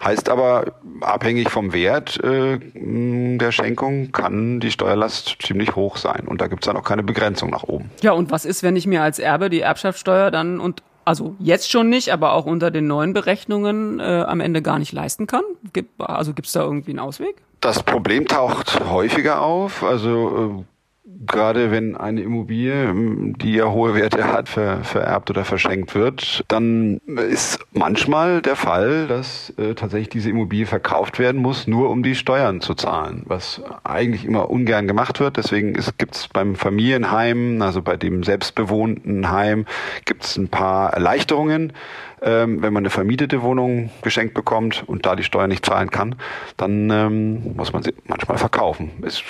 Heißt 0.03 0.29
aber, 0.29 0.73
abhängig 1.01 1.51
vom 1.51 1.73
Wert 1.73 2.23
äh, 2.23 2.59
der 2.75 3.53
Schenkung 3.53 4.13
kann 4.13 4.61
die 4.61 4.71
Steuerlast 4.71 5.39
ziemlich 5.43 5.75
hoch 5.75 5.97
sein 5.97 6.27
und 6.27 6.41
da 6.41 6.47
gibt 6.47 6.63
es 6.63 6.67
dann 6.67 6.77
auch 6.77 6.85
keine 6.85 7.03
Begrenzung 7.03 7.51
nach 7.51 7.65
oben. 7.65 7.91
Ja, 8.03 8.13
und 8.13 8.31
was 8.31 8.45
ist, 8.45 8.63
wenn 8.63 8.77
ich 8.77 8.87
mir 8.87 9.03
als 9.03 9.19
Erbe 9.19 9.51
die 9.51 9.61
Erbschaftssteuer 9.61 10.31
dann 10.31 10.61
und 10.61 10.83
also 11.05 11.35
jetzt 11.39 11.71
schon 11.71 11.89
nicht, 11.89 12.13
aber 12.13 12.35
auch 12.35 12.45
unter 12.45 12.71
den 12.71 12.87
neuen 12.87 13.15
Berechnungen 13.15 13.99
äh, 13.99 14.03
am 14.03 14.41
Ende 14.41 14.61
gar 14.61 14.79
nicht 14.79 14.93
leisten 14.93 15.27
kann? 15.27 15.43
Gibt, 15.73 15.99
also 16.01 16.35
gibt 16.35 16.47
es 16.47 16.53
da 16.53 16.63
irgendwie 16.63 16.91
einen 16.91 16.99
Ausweg? 16.99 17.37
Das 17.61 17.83
Problem 17.83 18.27
taucht 18.27 18.81
häufiger 18.89 19.43
auf. 19.43 19.83
Also 19.83 20.65
äh, 20.65 20.65
gerade 21.27 21.71
wenn 21.71 21.97
eine 21.97 22.21
Immobilie, 22.23 22.85
ähm, 22.85 23.37
die 23.39 23.55
ja 23.55 23.67
hohe 23.71 23.95
Werte 23.95 24.33
hat, 24.33 24.49
ver, 24.49 24.85
vererbt 24.85 25.31
oder 25.31 25.45
verschenkt 25.45 25.95
wird, 25.95 26.45
dann 26.49 26.99
ist 27.07 27.59
manchmal 27.73 28.43
der 28.43 28.57
Fall, 28.57 29.07
dass 29.07 29.53
äh, 29.59 29.75
tatsächlich 29.75 30.09
diese 30.09 30.31
Immobilie 30.31 30.67
verkauft 30.67 31.19
werden 31.19 31.41
muss, 31.41 31.67
nur 31.67 31.91
um 31.91 32.03
die 32.03 32.15
Steuern 32.15 32.61
zu 32.61 32.75
zahlen, 32.75 33.23
was 33.27 33.63
eigentlich 33.85 34.25
immer 34.25 34.51
ungern 34.51 34.87
gemacht 34.87 35.21
wird. 35.21 35.37
Deswegen 35.37 35.75
gibt 35.99 36.15
es 36.15 36.29
beim 36.29 36.55
Familienheim, 36.57 37.61
also 37.63 37.83
bei 37.83 37.97
dem 37.97 38.23
selbstbewohnten 38.23 39.31
Heim, 39.31 39.67
gibt 40.05 40.25
es 40.25 40.37
ein 40.37 40.49
paar 40.49 40.93
Erleichterungen. 40.93 41.73
Ähm, 42.23 42.63
wenn 42.63 42.73
man 42.73 42.83
eine 42.83 42.91
vermietete 42.91 43.43
Wohnung 43.43 43.91
geschenkt 44.03 44.35
bekommt 44.35 44.85
und 44.87 45.07
da 45.07 45.17
die 45.17 45.25
Steuer 45.25 45.47
nicht 45.47 45.65
zahlen 45.65 45.91
kann, 45.91 46.17
dann 46.57 46.91
ähm, 46.91 47.57
muss 47.57 47.73
man 47.73 47.83
sie 47.83 47.95
manchmal 48.07 48.39
verkaufen. 48.39 48.91
Es 49.03 49.23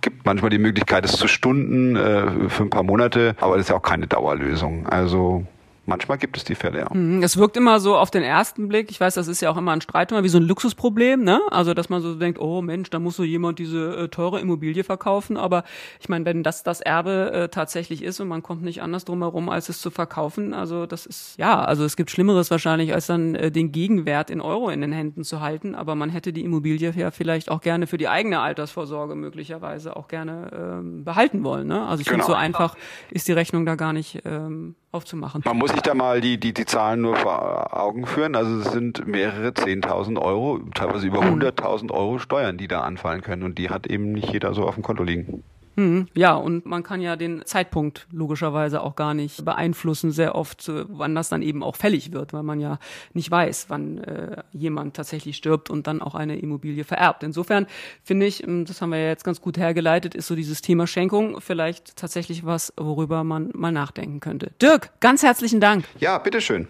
gibt 0.00 0.26
manchmal 0.26 0.50
die 0.50 0.58
Möglichkeit, 0.58 1.04
es 1.04 1.12
zu 1.12 1.28
Stunden 1.28 1.96
äh, 1.96 2.48
für 2.48 2.64
ein 2.64 2.70
paar 2.70 2.82
Monate, 2.82 3.34
aber 3.40 3.56
das 3.56 3.66
ist 3.66 3.70
ja 3.70 3.76
auch 3.76 3.82
keine 3.82 4.06
Dauerlösung. 4.06 4.86
Also 4.86 5.46
manchmal 5.88 6.18
gibt 6.18 6.36
es 6.36 6.44
die 6.44 6.54
Fälle, 6.54 6.80
ja. 6.80 6.88
Mhm, 6.92 7.22
es 7.22 7.36
wirkt 7.36 7.56
immer 7.56 7.80
so 7.80 7.96
auf 7.96 8.10
den 8.10 8.22
ersten 8.22 8.68
Blick, 8.68 8.90
ich 8.90 9.00
weiß, 9.00 9.14
das 9.14 9.26
ist 9.26 9.40
ja 9.40 9.50
auch 9.50 9.56
immer 9.56 9.72
ein 9.72 9.80
Streitthema, 9.80 10.22
wie 10.22 10.28
so 10.28 10.38
ein 10.38 10.44
Luxusproblem, 10.44 11.24
ne? 11.24 11.40
Also, 11.50 11.74
dass 11.74 11.88
man 11.88 12.02
so 12.02 12.14
denkt, 12.14 12.38
oh 12.38 12.62
Mensch, 12.62 12.90
da 12.90 12.98
muss 12.98 13.16
so 13.16 13.24
jemand 13.24 13.58
diese 13.58 13.96
äh, 13.96 14.08
teure 14.08 14.40
Immobilie 14.40 14.84
verkaufen. 14.84 15.36
Aber 15.36 15.64
ich 16.00 16.08
meine, 16.08 16.24
wenn 16.24 16.42
das 16.42 16.62
das 16.62 16.80
Erbe 16.80 17.32
äh, 17.32 17.48
tatsächlich 17.48 18.02
ist 18.02 18.20
und 18.20 18.28
man 18.28 18.42
kommt 18.42 18.62
nicht 18.62 18.82
anders 18.82 19.04
drum 19.04 19.22
herum, 19.22 19.48
als 19.48 19.68
es 19.68 19.80
zu 19.80 19.90
verkaufen, 19.90 20.54
also 20.54 20.86
das 20.86 21.06
ist, 21.06 21.38
ja, 21.38 21.60
also 21.60 21.84
es 21.84 21.96
gibt 21.96 22.10
Schlimmeres 22.10 22.50
wahrscheinlich, 22.50 22.92
als 22.94 23.06
dann 23.06 23.34
äh, 23.34 23.50
den 23.50 23.72
Gegenwert 23.72 24.30
in 24.30 24.40
Euro 24.40 24.68
in 24.68 24.80
den 24.82 24.92
Händen 24.92 25.24
zu 25.24 25.40
halten. 25.40 25.74
Aber 25.74 25.94
man 25.94 26.10
hätte 26.10 26.32
die 26.32 26.44
Immobilie 26.44 26.92
ja 26.94 27.10
vielleicht 27.10 27.50
auch 27.50 27.62
gerne 27.62 27.86
für 27.86 27.98
die 27.98 28.08
eigene 28.08 28.40
Altersvorsorge 28.40 29.14
möglicherweise 29.14 29.96
auch 29.96 30.08
gerne 30.08 30.50
ähm, 30.52 31.04
behalten 31.04 31.42
wollen. 31.44 31.66
Ne? 31.66 31.86
Also 31.86 32.02
ich 32.02 32.06
genau. 32.06 32.24
finde, 32.24 32.26
so 32.26 32.34
einfach 32.34 32.76
ist 33.10 33.26
die 33.28 33.32
Rechnung 33.32 33.64
da 33.64 33.74
gar 33.74 33.92
nicht 33.92 34.20
ähm, 34.24 34.74
aufzumachen. 34.92 35.42
Man 35.44 35.56
muss 35.56 35.70
sich 35.72 35.82
da 35.82 35.94
mal 35.94 36.20
die, 36.20 36.38
die, 36.38 36.52
die 36.52 36.64
Zahlen 36.64 37.00
nur 37.02 37.16
vor 37.16 37.76
Augen 37.76 38.06
führen. 38.06 38.34
Also 38.34 38.58
es 38.60 38.72
sind 38.72 39.06
mehrere 39.06 39.48
10.000 39.48 40.20
Euro, 40.20 40.60
teilweise 40.74 41.06
über 41.06 41.20
100.000 41.20 41.84
mhm. 41.84 41.90
Euro 41.90 42.18
Steuern, 42.18 42.58
die 42.58 42.68
da 42.68 42.80
anfallen 42.82 43.22
können. 43.22 43.42
Und 43.42 43.58
die 43.58 43.70
hat 43.70 43.86
eben 43.86 44.12
nicht 44.12 44.32
jeder 44.32 44.54
so 44.54 44.66
auf 44.66 44.74
dem 44.74 44.82
Konto 44.82 45.02
liegen. 45.02 45.44
Mhm. 45.78 46.08
Ja, 46.14 46.34
und 46.34 46.66
man 46.66 46.82
kann 46.82 47.00
ja 47.00 47.14
den 47.14 47.44
Zeitpunkt 47.44 48.08
logischerweise 48.10 48.82
auch 48.82 48.96
gar 48.96 49.14
nicht 49.14 49.44
beeinflussen, 49.44 50.10
sehr 50.10 50.34
oft, 50.34 50.68
äh, 50.68 50.84
wann 50.88 51.14
das 51.14 51.28
dann 51.28 51.40
eben 51.40 51.62
auch 51.62 51.76
fällig 51.76 52.12
wird, 52.12 52.32
weil 52.32 52.42
man 52.42 52.58
ja 52.58 52.80
nicht 53.14 53.30
weiß, 53.30 53.66
wann 53.68 53.98
äh, 53.98 54.42
jemand 54.50 54.96
tatsächlich 54.96 55.36
stirbt 55.36 55.70
und 55.70 55.86
dann 55.86 56.02
auch 56.02 56.16
eine 56.16 56.36
Immobilie 56.36 56.82
vererbt. 56.82 57.22
Insofern 57.22 57.68
finde 58.02 58.26
ich, 58.26 58.42
ähm, 58.42 58.64
das 58.64 58.82
haben 58.82 58.90
wir 58.90 58.98
ja 58.98 59.06
jetzt 59.06 59.22
ganz 59.22 59.40
gut 59.40 59.56
hergeleitet, 59.56 60.16
ist 60.16 60.26
so 60.26 60.34
dieses 60.34 60.62
Thema 60.62 60.88
Schenkung 60.88 61.40
vielleicht 61.40 61.94
tatsächlich 61.94 62.44
was, 62.44 62.72
worüber 62.76 63.22
man 63.22 63.50
mal 63.54 63.70
nachdenken 63.70 64.18
könnte. 64.18 64.50
Dirk, 64.60 64.90
ganz 64.98 65.22
herzlichen 65.22 65.60
Dank. 65.60 65.84
Ja, 66.00 66.18
bitteschön. 66.18 66.66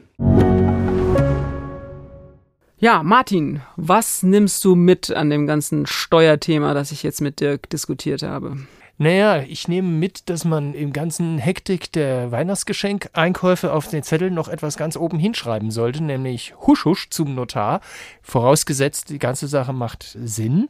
Ja, 2.77 3.03
Martin, 3.03 3.63
was 3.77 4.23
nimmst 4.23 4.63
du 4.67 4.75
mit 4.75 5.11
an 5.11 5.31
dem 5.31 5.47
ganzen 5.47 5.87
Steuerthema, 5.87 6.75
das 6.75 6.93
ich 6.93 7.03
jetzt 7.03 7.23
mit 7.23 7.41
Dirk 7.41 7.71
diskutiert 7.71 8.23
habe? 8.23 8.59
Naja, 9.01 9.43
ich 9.43 9.69
nehme 9.69 9.89
mit, 9.89 10.29
dass 10.29 10.45
man 10.45 10.75
im 10.75 10.93
ganzen 10.93 11.39
Hektik 11.39 11.93
der 11.93 12.33
Weihnachtsgeschenkeinkäufe 12.33 13.73
auf 13.73 13.87
den 13.87 14.03
Zettel 14.03 14.33
noch 14.33 14.49
etwas 14.49 14.77
ganz 14.77 14.97
oben 14.97 15.21
hinschreiben 15.21 15.71
sollte, 15.71 16.03
nämlich 16.03 16.55
husch 16.67 16.85
husch 16.85 17.09
zum 17.11 17.37
Notar, 17.37 17.81
vorausgesetzt 18.23 19.11
die 19.11 19.21
ganze 19.21 19.47
Sache 19.47 19.73
macht 19.73 20.19
Sinn 20.21 20.69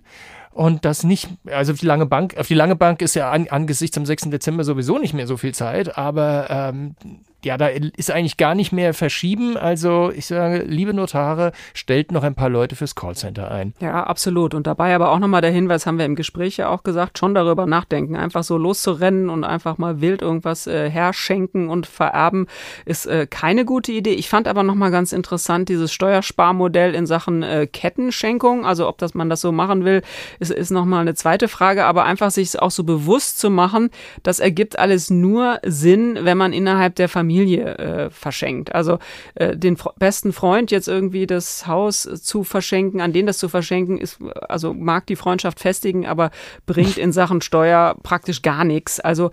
und 0.59 0.85
das 0.85 1.05
nicht, 1.05 1.29
also 1.47 1.73
auf 1.73 1.79
die 1.79 1.87
lange 1.87 2.05
Bank, 2.05 2.37
auf 2.37 2.49
die 2.49 2.55
lange 2.55 2.77
Bank 2.77 3.01
ist 3.01 3.14
ja 3.14 3.31
an, 3.31 3.49
angesichts 3.49 3.97
am 3.97 4.05
6. 4.05 4.31
Dezember 4.31 4.64
sowieso 4.64 4.99
nicht 4.99 5.14
mehr 5.14 5.27
so 5.27 5.37
viel 5.37 5.55
Zeit, 5.55 5.97
aber 5.97 6.49
ähm, 6.51 6.97
ja, 7.44 7.57
da 7.57 7.68
ist 7.68 8.11
eigentlich 8.11 8.37
gar 8.37 8.57
nicht 8.57 8.72
mehr 8.72 8.94
verschieben. 8.94 9.57
Also 9.57 10.11
ich 10.12 10.27
sage, 10.27 10.64
liebe 10.66 10.92
Notare, 10.92 11.53
stellt 11.72 12.11
noch 12.11 12.24
ein 12.24 12.35
paar 12.35 12.48
Leute 12.48 12.74
fürs 12.74 12.96
Callcenter 12.96 13.51
ein. 13.51 13.74
Ja, 13.81 14.03
absolut. 14.03 14.55
Und 14.55 14.66
dabei 14.66 14.92
aber 14.92 15.12
auch 15.12 15.20
nochmal 15.20 15.40
der 15.40 15.53
Hinweis, 15.53 15.87
haben 15.87 15.98
wir 15.98 16.05
im 16.05 16.16
Gespräch 16.16 16.57
ja 16.57 16.68
auch 16.68 16.83
gesagt, 16.83 17.16
schon 17.16 17.35
darüber 17.35 17.66
nachdenken. 17.66 18.16
Einfach 18.16 18.42
so 18.42 18.59
loszurennen 18.59 19.31
und 19.31 19.44
einfach 19.44 19.79
mal 19.79 20.01
wild 20.01 20.20
irgendwas 20.20 20.66
äh, 20.66 20.90
herschenken 20.90 21.68
und 21.68 21.87
vererben, 21.87 22.48
ist 22.85 23.07
äh, 23.07 23.29
keine 23.29 23.64
gute 23.64 23.92
Idee. 23.92 24.14
Ich 24.14 24.29
fand 24.29 24.48
aber 24.48 24.64
nochmal 24.64 24.90
ganz 24.90 25.12
interessant, 25.12 25.68
dieses 25.68 25.92
Steuersparmodell 25.92 26.96
in 26.96 27.07
Sachen 27.07 27.44
äh, 27.44 27.68
Kettenschenkung. 27.68 28.66
Also 28.66 28.88
ob 28.88 28.98
das 28.98 29.14
man 29.14 29.31
das 29.31 29.40
so 29.40 29.53
machen 29.53 29.85
will, 29.85 30.03
ist, 30.40 30.51
ist 30.51 30.70
nochmal 30.70 31.03
eine 31.03 31.14
zweite 31.14 31.46
Frage. 31.46 31.85
Aber 31.85 32.05
einfach 32.05 32.33
sich 32.33 32.61
auch 32.61 32.72
so 32.72 32.83
bewusst 32.83 33.38
zu 33.38 33.48
machen, 33.48 33.90
das 34.24 34.40
ergibt 34.40 34.77
alles 34.77 35.09
nur 35.09 35.61
Sinn, 35.64 36.18
wenn 36.22 36.37
man 36.37 36.53
innerhalb 36.53 36.96
der 36.96 37.09
Familie 37.09 37.28
Familie 37.29 37.77
äh, 37.77 38.11
verschenkt. 38.11 38.75
Also 38.75 38.99
äh, 39.35 39.55
den 39.55 39.77
besten 39.99 40.33
Freund 40.33 40.71
jetzt 40.71 40.88
irgendwie 40.88 41.27
das 41.27 41.67
Haus 41.67 42.03
zu 42.03 42.43
verschenken, 42.43 43.03
an 43.03 43.12
den 43.12 43.27
das 43.27 43.37
zu 43.37 43.51
verschenken, 43.51 43.99
ist, 43.99 44.19
also 44.49 44.73
mag 44.73 45.07
die 45.07 45.17
Freundschaft 45.17 45.61
festigen, 45.61 46.07
aber 46.07 46.31
bringt 46.64 46.97
in 46.97 47.12
Sachen 47.12 47.43
Steuer 47.43 47.97
praktisch 48.03 48.41
gar 48.41 48.64
nichts. 48.64 48.99
Also 48.99 49.31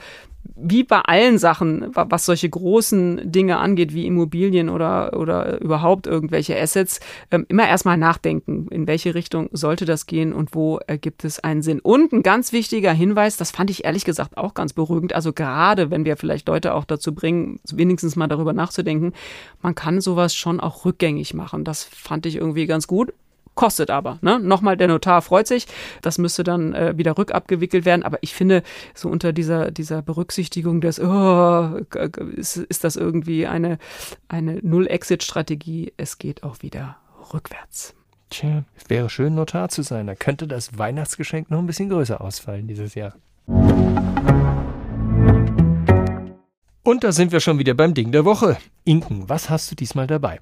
wie 0.56 0.84
bei 0.84 1.00
allen 1.00 1.38
Sachen, 1.38 1.92
was 1.94 2.26
solche 2.26 2.50
großen 2.50 3.32
Dinge 3.32 3.58
angeht, 3.58 3.94
wie 3.94 4.06
Immobilien 4.06 4.70
oder, 4.70 5.18
oder 5.18 5.62
überhaupt 5.62 6.08
irgendwelche 6.08 6.60
Assets, 6.60 7.00
ähm, 7.32 7.46
immer 7.50 7.68
erstmal 7.68 7.98
nachdenken, 7.98 8.68
in 8.70 8.88
welche 8.88 9.16
Richtung 9.16 9.50
sollte 9.52 9.86
das 9.86 10.06
gehen 10.06 10.34
und 10.34 10.56
wo 10.56 10.78
ergibt 10.78 11.26
es 11.26 11.40
einen 11.40 11.62
Sinn. 11.62 11.80
Und 11.80 12.14
ein 12.14 12.24
ganz 12.24 12.52
wichtiger 12.54 12.94
Hinweis, 12.94 13.38
das 13.38 13.52
fand 13.52 13.70
ich 13.70 13.86
ehrlich 13.86 14.06
gesagt 14.06 14.38
auch 14.38 14.54
ganz 14.54 14.74
beruhigend, 14.74 15.14
also 15.14 15.34
gerade 15.34 15.92
wenn 15.92 16.06
wir 16.06 16.18
vielleicht 16.18 16.48
Leute 16.48 16.74
auch 16.74 16.86
dazu 16.86 17.14
bringen, 17.14 17.60
wenigstens 17.72 18.16
mal 18.16 18.28
darüber 18.28 18.54
nachzudenken, 18.54 19.14
man 19.62 19.76
kann 19.76 20.02
sowas 20.02 20.36
schon 20.36 20.60
auch 20.60 20.86
rückgängig 20.86 21.34
machen. 21.34 21.64
Das 21.64 21.84
fand 21.84 22.26
ich 22.26 22.36
irgendwie 22.36 22.66
ganz 22.66 22.88
gut 22.88 23.14
kostet 23.56 23.90
aber. 23.90 24.20
Ne? 24.22 24.40
Nochmal, 24.40 24.78
der 24.78 24.88
Notar 24.88 25.22
freut 25.22 25.48
sich, 25.48 25.68
das 26.02 26.18
müsste 26.18 26.44
dann 26.44 26.74
äh, 26.74 26.98
wieder 26.98 27.18
rückabgewickelt 27.18 27.86
werden, 27.86 28.04
aber 28.04 28.18
ich 28.22 28.36
finde, 28.36 28.64
so 28.94 29.10
unter 29.10 29.34
dieser, 29.34 29.72
dieser 29.72 30.02
Berücksichtigung 30.02 30.82
des, 30.82 31.00
oh, 31.00 31.80
ist, 32.36 32.58
ist 32.58 32.84
das 32.84 32.96
irgendwie 32.96 33.48
eine, 33.48 33.78
eine 34.28 34.60
Null-Exit-Strategie, 34.62 35.94
es 35.98 36.18
geht 36.18 36.44
auch 36.44 36.62
wieder 36.62 36.98
rückwärts. 37.34 37.96
Tja, 38.30 38.64
wäre 38.88 39.10
schön, 39.10 39.36
Notar 39.36 39.70
zu 39.70 39.84
sein. 39.84 40.08
Da 40.08 40.16
könnte 40.16 40.48
das 40.48 40.78
Weihnachtsgeschenk 40.78 41.50
noch 41.52 41.60
ein 41.60 41.68
bisschen 41.68 41.90
größer 41.90 42.20
ausfallen 42.22 42.68
dieses 42.68 42.96
Jahr. 42.96 43.14
Und 46.84 47.04
da 47.04 47.12
sind 47.12 47.32
wir 47.32 47.40
schon 47.40 47.60
wieder 47.60 47.74
beim 47.74 47.94
Ding 47.94 48.12
der 48.12 48.26
Woche. 48.26 48.58
Inken, 48.84 49.30
was 49.30 49.50
hast 49.50 49.72
du 49.72 49.76
diesmal 49.76 50.08
dabei? 50.08 50.40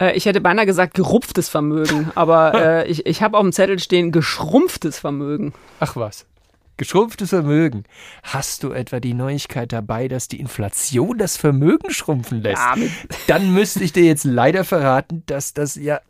Äh, 0.00 0.12
ich 0.16 0.26
hätte 0.26 0.40
beinahe 0.40 0.66
gesagt 0.66 0.94
gerupftes 0.94 1.48
Vermögen, 1.48 2.10
aber 2.14 2.54
äh, 2.84 2.88
ich, 2.88 3.06
ich 3.06 3.22
habe 3.22 3.36
auf 3.36 3.42
dem 3.42 3.52
Zettel 3.52 3.78
stehen 3.78 4.12
geschrumpftes 4.12 4.98
Vermögen. 4.98 5.52
Ach 5.80 5.96
was. 5.96 6.26
Geschrumpftes 6.76 7.30
Vermögen. 7.30 7.84
Hast 8.24 8.64
du 8.64 8.72
etwa 8.72 8.98
die 8.98 9.14
Neuigkeit 9.14 9.72
dabei, 9.72 10.08
dass 10.08 10.26
die 10.26 10.40
Inflation 10.40 11.18
das 11.18 11.36
Vermögen 11.36 11.90
schrumpfen 11.90 12.42
lässt? 12.42 12.60
Ja, 12.60 12.74
Dann 13.28 13.54
müsste 13.54 13.84
ich 13.84 13.92
dir 13.92 14.02
jetzt 14.02 14.24
leider 14.24 14.64
verraten, 14.64 15.22
dass 15.26 15.54
das 15.54 15.76
ja 15.76 16.00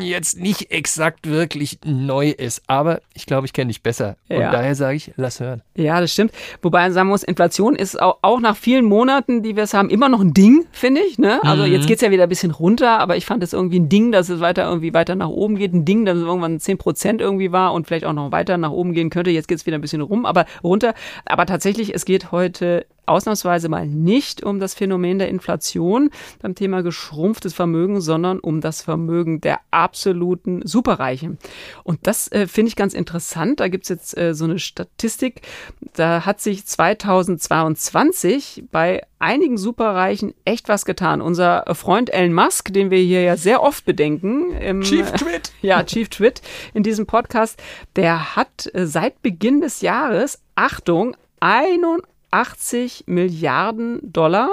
jetzt 0.00 0.38
nicht 0.40 0.70
exakt 0.70 1.28
wirklich 1.28 1.78
neu 1.84 2.30
ist. 2.30 2.62
Aber 2.66 3.00
ich 3.14 3.26
glaube, 3.26 3.46
ich 3.46 3.52
kenne 3.52 3.68
dich 3.68 3.82
besser. 3.82 4.16
Und 4.28 4.40
ja. 4.40 4.50
daher 4.50 4.74
sage 4.74 4.96
ich, 4.96 5.12
lass 5.16 5.40
hören. 5.40 5.62
Ja, 5.74 6.00
das 6.00 6.12
stimmt. 6.12 6.32
Wobei 6.62 6.82
man 6.82 6.92
sagen 6.92 7.08
muss, 7.08 7.22
Inflation 7.22 7.76
ist 7.76 8.00
auch, 8.00 8.18
auch 8.22 8.40
nach 8.40 8.56
vielen 8.56 8.84
Monaten, 8.84 9.42
die 9.42 9.56
wir 9.56 9.64
es 9.64 9.74
haben, 9.74 9.90
immer 9.90 10.08
noch 10.08 10.20
ein 10.20 10.32
Ding, 10.32 10.66
finde 10.72 11.02
ich. 11.02 11.18
Ne? 11.18 11.42
Also 11.44 11.64
mhm. 11.64 11.72
jetzt 11.72 11.86
geht 11.86 11.96
es 11.96 12.02
ja 12.02 12.10
wieder 12.10 12.24
ein 12.24 12.28
bisschen 12.28 12.50
runter, 12.50 12.98
aber 12.98 13.16
ich 13.16 13.26
fand 13.26 13.42
es 13.42 13.52
irgendwie 13.52 13.80
ein 13.80 13.88
Ding, 13.88 14.12
dass 14.12 14.28
es 14.28 14.40
weiter 14.40 14.68
irgendwie 14.68 14.94
weiter 14.94 15.14
nach 15.14 15.28
oben 15.28 15.56
geht. 15.56 15.74
Ein 15.74 15.84
Ding, 15.84 16.04
dass 16.04 16.16
es 16.16 16.24
irgendwann 16.24 16.60
10 16.60 16.78
Prozent 16.78 17.20
irgendwie 17.20 17.52
war 17.52 17.72
und 17.74 17.86
vielleicht 17.86 18.04
auch 18.04 18.12
noch 18.12 18.32
weiter 18.32 18.56
nach 18.56 18.70
oben 18.70 18.92
gehen 18.92 19.10
könnte. 19.10 19.30
Jetzt 19.30 19.48
geht 19.48 19.58
es 19.58 19.66
wieder 19.66 19.76
ein 19.76 19.82
bisschen 19.82 20.00
rum, 20.00 20.24
aber 20.24 20.46
runter. 20.62 20.94
Aber 21.26 21.46
tatsächlich, 21.46 21.94
es 21.94 22.04
geht 22.04 22.32
heute 22.32 22.86
ausnahmsweise 23.08 23.68
mal 23.68 23.86
nicht 23.86 24.42
um 24.42 24.60
das 24.60 24.74
Phänomen 24.74 25.18
der 25.18 25.28
Inflation 25.28 26.10
beim 26.40 26.54
Thema 26.54 26.82
geschrumpftes 26.82 27.54
Vermögen, 27.54 28.00
sondern 28.00 28.38
um 28.38 28.60
das 28.60 28.82
Vermögen 28.82 29.40
der 29.40 29.60
absoluten 29.70 30.66
Superreichen. 30.66 31.38
Und 31.84 32.06
das 32.06 32.30
äh, 32.32 32.46
finde 32.46 32.68
ich 32.68 32.76
ganz 32.76 32.94
interessant. 32.94 33.60
Da 33.60 33.68
gibt 33.68 33.84
es 33.84 33.88
jetzt 33.88 34.16
äh, 34.16 34.34
so 34.34 34.44
eine 34.44 34.58
Statistik. 34.58 35.42
Da 35.94 36.26
hat 36.26 36.40
sich 36.40 36.66
2022 36.66 38.64
bei 38.70 39.02
einigen 39.18 39.58
Superreichen 39.58 40.34
echt 40.44 40.68
was 40.68 40.84
getan. 40.84 41.20
Unser 41.20 41.64
Freund 41.74 42.12
Elon 42.12 42.32
Musk, 42.32 42.72
den 42.72 42.90
wir 42.90 42.98
hier 42.98 43.22
ja 43.22 43.36
sehr 43.36 43.62
oft 43.62 43.84
bedenken, 43.84 44.52
im, 44.52 44.82
Chief 44.82 45.10
Twit, 45.12 45.52
ja 45.62 45.82
Chief 45.84 46.08
Twit 46.08 46.42
in 46.74 46.82
diesem 46.82 47.06
Podcast, 47.06 47.60
der 47.96 48.36
hat 48.36 48.70
äh, 48.72 48.86
seit 48.86 49.22
Beginn 49.22 49.60
des 49.60 49.80
Jahres 49.80 50.40
Achtung 50.54 51.16
81 51.40 52.04
80 52.30 53.04
Milliarden 53.06 54.00
Dollar 54.02 54.48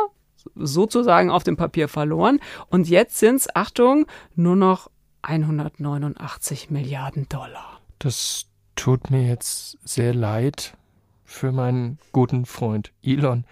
sozusagen 0.56 1.30
auf 1.30 1.44
dem 1.44 1.58
Papier 1.58 1.88
verloren. 1.88 2.40
Und 2.70 2.88
jetzt 2.88 3.18
sind 3.18 3.38
es, 3.38 3.56
Achtung, 3.56 4.06
nur 4.36 4.56
noch 4.56 4.90
189 5.24 6.70
Milliarden 6.70 7.28
Dollar. 7.30 7.82
Das 8.00 8.46
tut 8.76 9.10
mir 9.10 9.28
jetzt 9.28 9.78
sehr 9.84 10.14
leid 10.14 10.78
für 11.24 11.52
meinen 11.52 11.98
guten 12.12 12.46
Freund 12.46 12.92
Elon. 13.04 13.46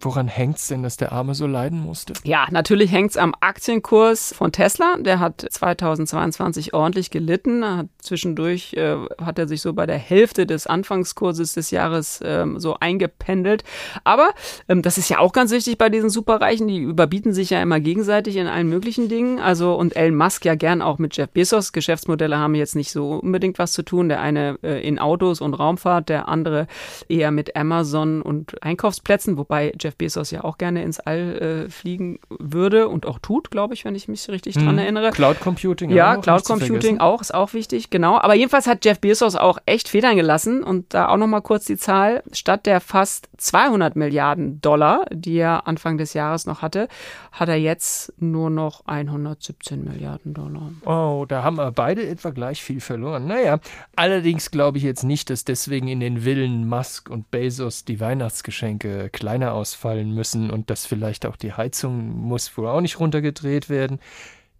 Woran 0.00 0.28
hängt 0.28 0.58
es 0.58 0.68
denn, 0.68 0.82
dass 0.82 0.96
der 0.96 1.10
Arme 1.10 1.34
so 1.34 1.46
leiden 1.46 1.80
musste? 1.80 2.12
Ja, 2.22 2.46
natürlich 2.50 2.92
hängt 2.92 3.10
es 3.10 3.16
am 3.16 3.34
Aktienkurs 3.40 4.32
von 4.32 4.52
Tesla. 4.52 4.96
Der 4.98 5.18
hat 5.18 5.44
2022 5.50 6.72
ordentlich 6.72 7.10
gelitten. 7.10 7.64
Hat 7.64 7.86
zwischendurch 7.98 8.74
äh, 8.74 8.96
hat 9.20 9.38
er 9.38 9.48
sich 9.48 9.60
so 9.60 9.72
bei 9.72 9.86
der 9.86 9.98
Hälfte 9.98 10.46
des 10.46 10.68
Anfangskurses 10.68 11.54
des 11.54 11.72
Jahres 11.72 12.20
ähm, 12.22 12.60
so 12.60 12.76
eingependelt. 12.78 13.64
Aber 14.04 14.30
ähm, 14.68 14.82
das 14.82 14.98
ist 14.98 15.08
ja 15.08 15.18
auch 15.18 15.32
ganz 15.32 15.50
wichtig 15.50 15.78
bei 15.78 15.88
diesen 15.88 16.10
Superreichen. 16.10 16.68
Die 16.68 16.78
überbieten 16.78 17.32
sich 17.32 17.50
ja 17.50 17.60
immer 17.60 17.80
gegenseitig 17.80 18.36
in 18.36 18.46
allen 18.46 18.68
möglichen 18.68 19.08
Dingen. 19.08 19.40
Also 19.40 19.74
und 19.74 19.96
Elon 19.96 20.16
Musk 20.16 20.44
ja 20.44 20.54
gern 20.54 20.80
auch 20.80 20.98
mit 20.98 21.16
Jeff 21.16 21.30
Bezos. 21.30 21.72
Geschäftsmodelle 21.72 22.38
haben 22.38 22.54
jetzt 22.54 22.76
nicht 22.76 22.92
so 22.92 23.14
unbedingt 23.14 23.58
was 23.58 23.72
zu 23.72 23.82
tun. 23.82 24.08
Der 24.08 24.20
eine 24.20 24.58
äh, 24.62 24.86
in 24.86 25.00
Autos 25.00 25.40
und 25.40 25.54
Raumfahrt, 25.54 26.08
der 26.08 26.28
andere 26.28 26.68
eher 27.08 27.32
mit 27.32 27.56
Amazon 27.56 28.22
und 28.22 28.62
Einkaufsplätzen, 28.62 29.36
wobei 29.36 29.72
Jeff 29.78 29.87
Jeff 29.88 29.96
Bezos 29.96 30.30
ja 30.30 30.44
auch 30.44 30.58
gerne 30.58 30.82
ins 30.82 31.00
All 31.00 31.66
äh, 31.66 31.70
fliegen 31.70 32.18
würde 32.28 32.88
und 32.88 33.06
auch 33.06 33.18
tut, 33.18 33.50
glaube 33.50 33.72
ich, 33.72 33.86
wenn 33.86 33.94
ich 33.94 34.06
mich 34.06 34.28
richtig 34.28 34.56
hm. 34.56 34.64
dran 34.64 34.78
erinnere. 34.78 35.10
Cloud 35.12 35.40
Computing. 35.40 35.88
Ja, 35.88 36.18
auch, 36.18 36.20
Cloud 36.20 36.44
Computing 36.44 37.00
auch, 37.00 37.22
ist 37.22 37.32
auch 37.32 37.54
wichtig, 37.54 37.88
genau. 37.88 38.18
Aber 38.18 38.34
jedenfalls 38.34 38.66
hat 38.66 38.84
Jeff 38.84 39.00
Bezos 39.00 39.34
auch 39.34 39.58
echt 39.64 39.88
Federn 39.88 40.16
gelassen 40.16 40.62
und 40.62 40.92
da 40.92 41.08
auch 41.08 41.16
nochmal 41.16 41.40
kurz 41.40 41.64
die 41.64 41.78
Zahl. 41.78 42.22
Statt 42.32 42.66
der 42.66 42.82
fast 42.82 43.30
200 43.38 43.96
Milliarden 43.96 44.60
Dollar, 44.60 45.06
die 45.10 45.38
er 45.38 45.66
Anfang 45.66 45.96
des 45.96 46.12
Jahres 46.12 46.44
noch 46.44 46.60
hatte, 46.60 46.88
hat 47.32 47.48
er 47.48 47.56
jetzt 47.56 48.12
nur 48.18 48.50
noch 48.50 48.82
117 48.84 49.84
Milliarden 49.84 50.34
Dollar. 50.34 50.70
Oh, 50.84 51.24
da 51.26 51.42
haben 51.42 51.56
wir 51.56 51.70
beide 51.70 52.06
etwa 52.06 52.28
gleich 52.28 52.62
viel 52.62 52.82
verloren. 52.82 53.26
Naja, 53.26 53.58
allerdings 53.96 54.50
glaube 54.50 54.76
ich 54.76 54.84
jetzt 54.84 55.04
nicht, 55.04 55.30
dass 55.30 55.44
deswegen 55.44 55.88
in 55.88 56.00
den 56.00 56.24
Villen 56.24 56.68
Musk 56.68 57.08
und 57.08 57.30
Bezos 57.30 57.86
die 57.86 58.00
Weihnachtsgeschenke 58.00 59.08
kleiner 59.10 59.54
ausfallen 59.54 59.77
müssen 59.84 60.50
und 60.50 60.70
dass 60.70 60.86
vielleicht 60.86 61.26
auch 61.26 61.36
die 61.36 61.52
Heizung 61.52 62.08
muss 62.08 62.56
wohl 62.56 62.68
auch 62.68 62.80
nicht 62.80 63.00
runtergedreht 63.00 63.68
werden. 63.68 64.00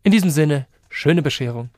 In 0.03 0.13
diesem 0.13 0.31
Sinne, 0.31 0.67
schöne 0.89 1.23
Bescherung. 1.23 1.71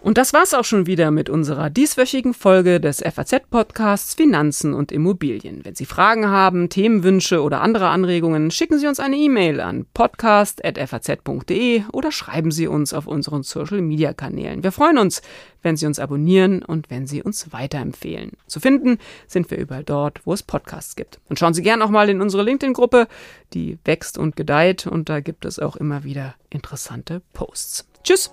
Und 0.00 0.16
das 0.16 0.32
war's 0.32 0.54
auch 0.54 0.64
schon 0.64 0.86
wieder 0.86 1.10
mit 1.10 1.28
unserer 1.28 1.70
dieswöchigen 1.70 2.32
Folge 2.32 2.80
des 2.80 2.98
FAZ-Podcasts 2.98 4.14
Finanzen 4.14 4.72
und 4.72 4.92
Immobilien. 4.92 5.64
Wenn 5.64 5.74
Sie 5.74 5.86
Fragen 5.86 6.28
haben, 6.28 6.68
Themenwünsche 6.68 7.42
oder 7.42 7.60
andere 7.62 7.88
Anregungen, 7.88 8.52
schicken 8.52 8.78
Sie 8.78 8.86
uns 8.86 9.00
eine 9.00 9.16
E-Mail 9.16 9.60
an 9.60 9.86
podcast.faz.de 9.92 11.82
oder 11.92 12.12
schreiben 12.12 12.52
Sie 12.52 12.68
uns 12.68 12.94
auf 12.94 13.08
unseren 13.08 13.42
Social-Media-Kanälen. 13.42 14.62
Wir 14.62 14.70
freuen 14.70 14.98
uns, 14.98 15.20
wenn 15.62 15.76
Sie 15.76 15.86
uns 15.86 15.98
abonnieren 15.98 16.62
und 16.62 16.90
wenn 16.90 17.08
Sie 17.08 17.20
uns 17.20 17.52
weiterempfehlen. 17.52 18.30
Zu 18.46 18.60
finden 18.60 18.98
sind 19.26 19.50
wir 19.50 19.58
überall 19.58 19.84
dort, 19.84 20.20
wo 20.24 20.32
es 20.32 20.44
Podcasts 20.44 20.94
gibt. 20.94 21.18
Und 21.28 21.40
schauen 21.40 21.54
Sie 21.54 21.62
gerne 21.62 21.84
auch 21.84 21.90
mal 21.90 22.08
in 22.08 22.20
unsere 22.20 22.44
LinkedIn-Gruppe, 22.44 23.08
die 23.52 23.78
wächst 23.84 24.16
und 24.16 24.36
gedeiht 24.36 24.86
und 24.86 25.08
da 25.08 25.18
gibt 25.18 25.44
es 25.44 25.58
auch 25.58 25.74
immer 25.74 26.04
wieder 26.04 26.36
interessante 26.50 27.20
Posts. 27.32 27.88
Tschüss, 28.04 28.32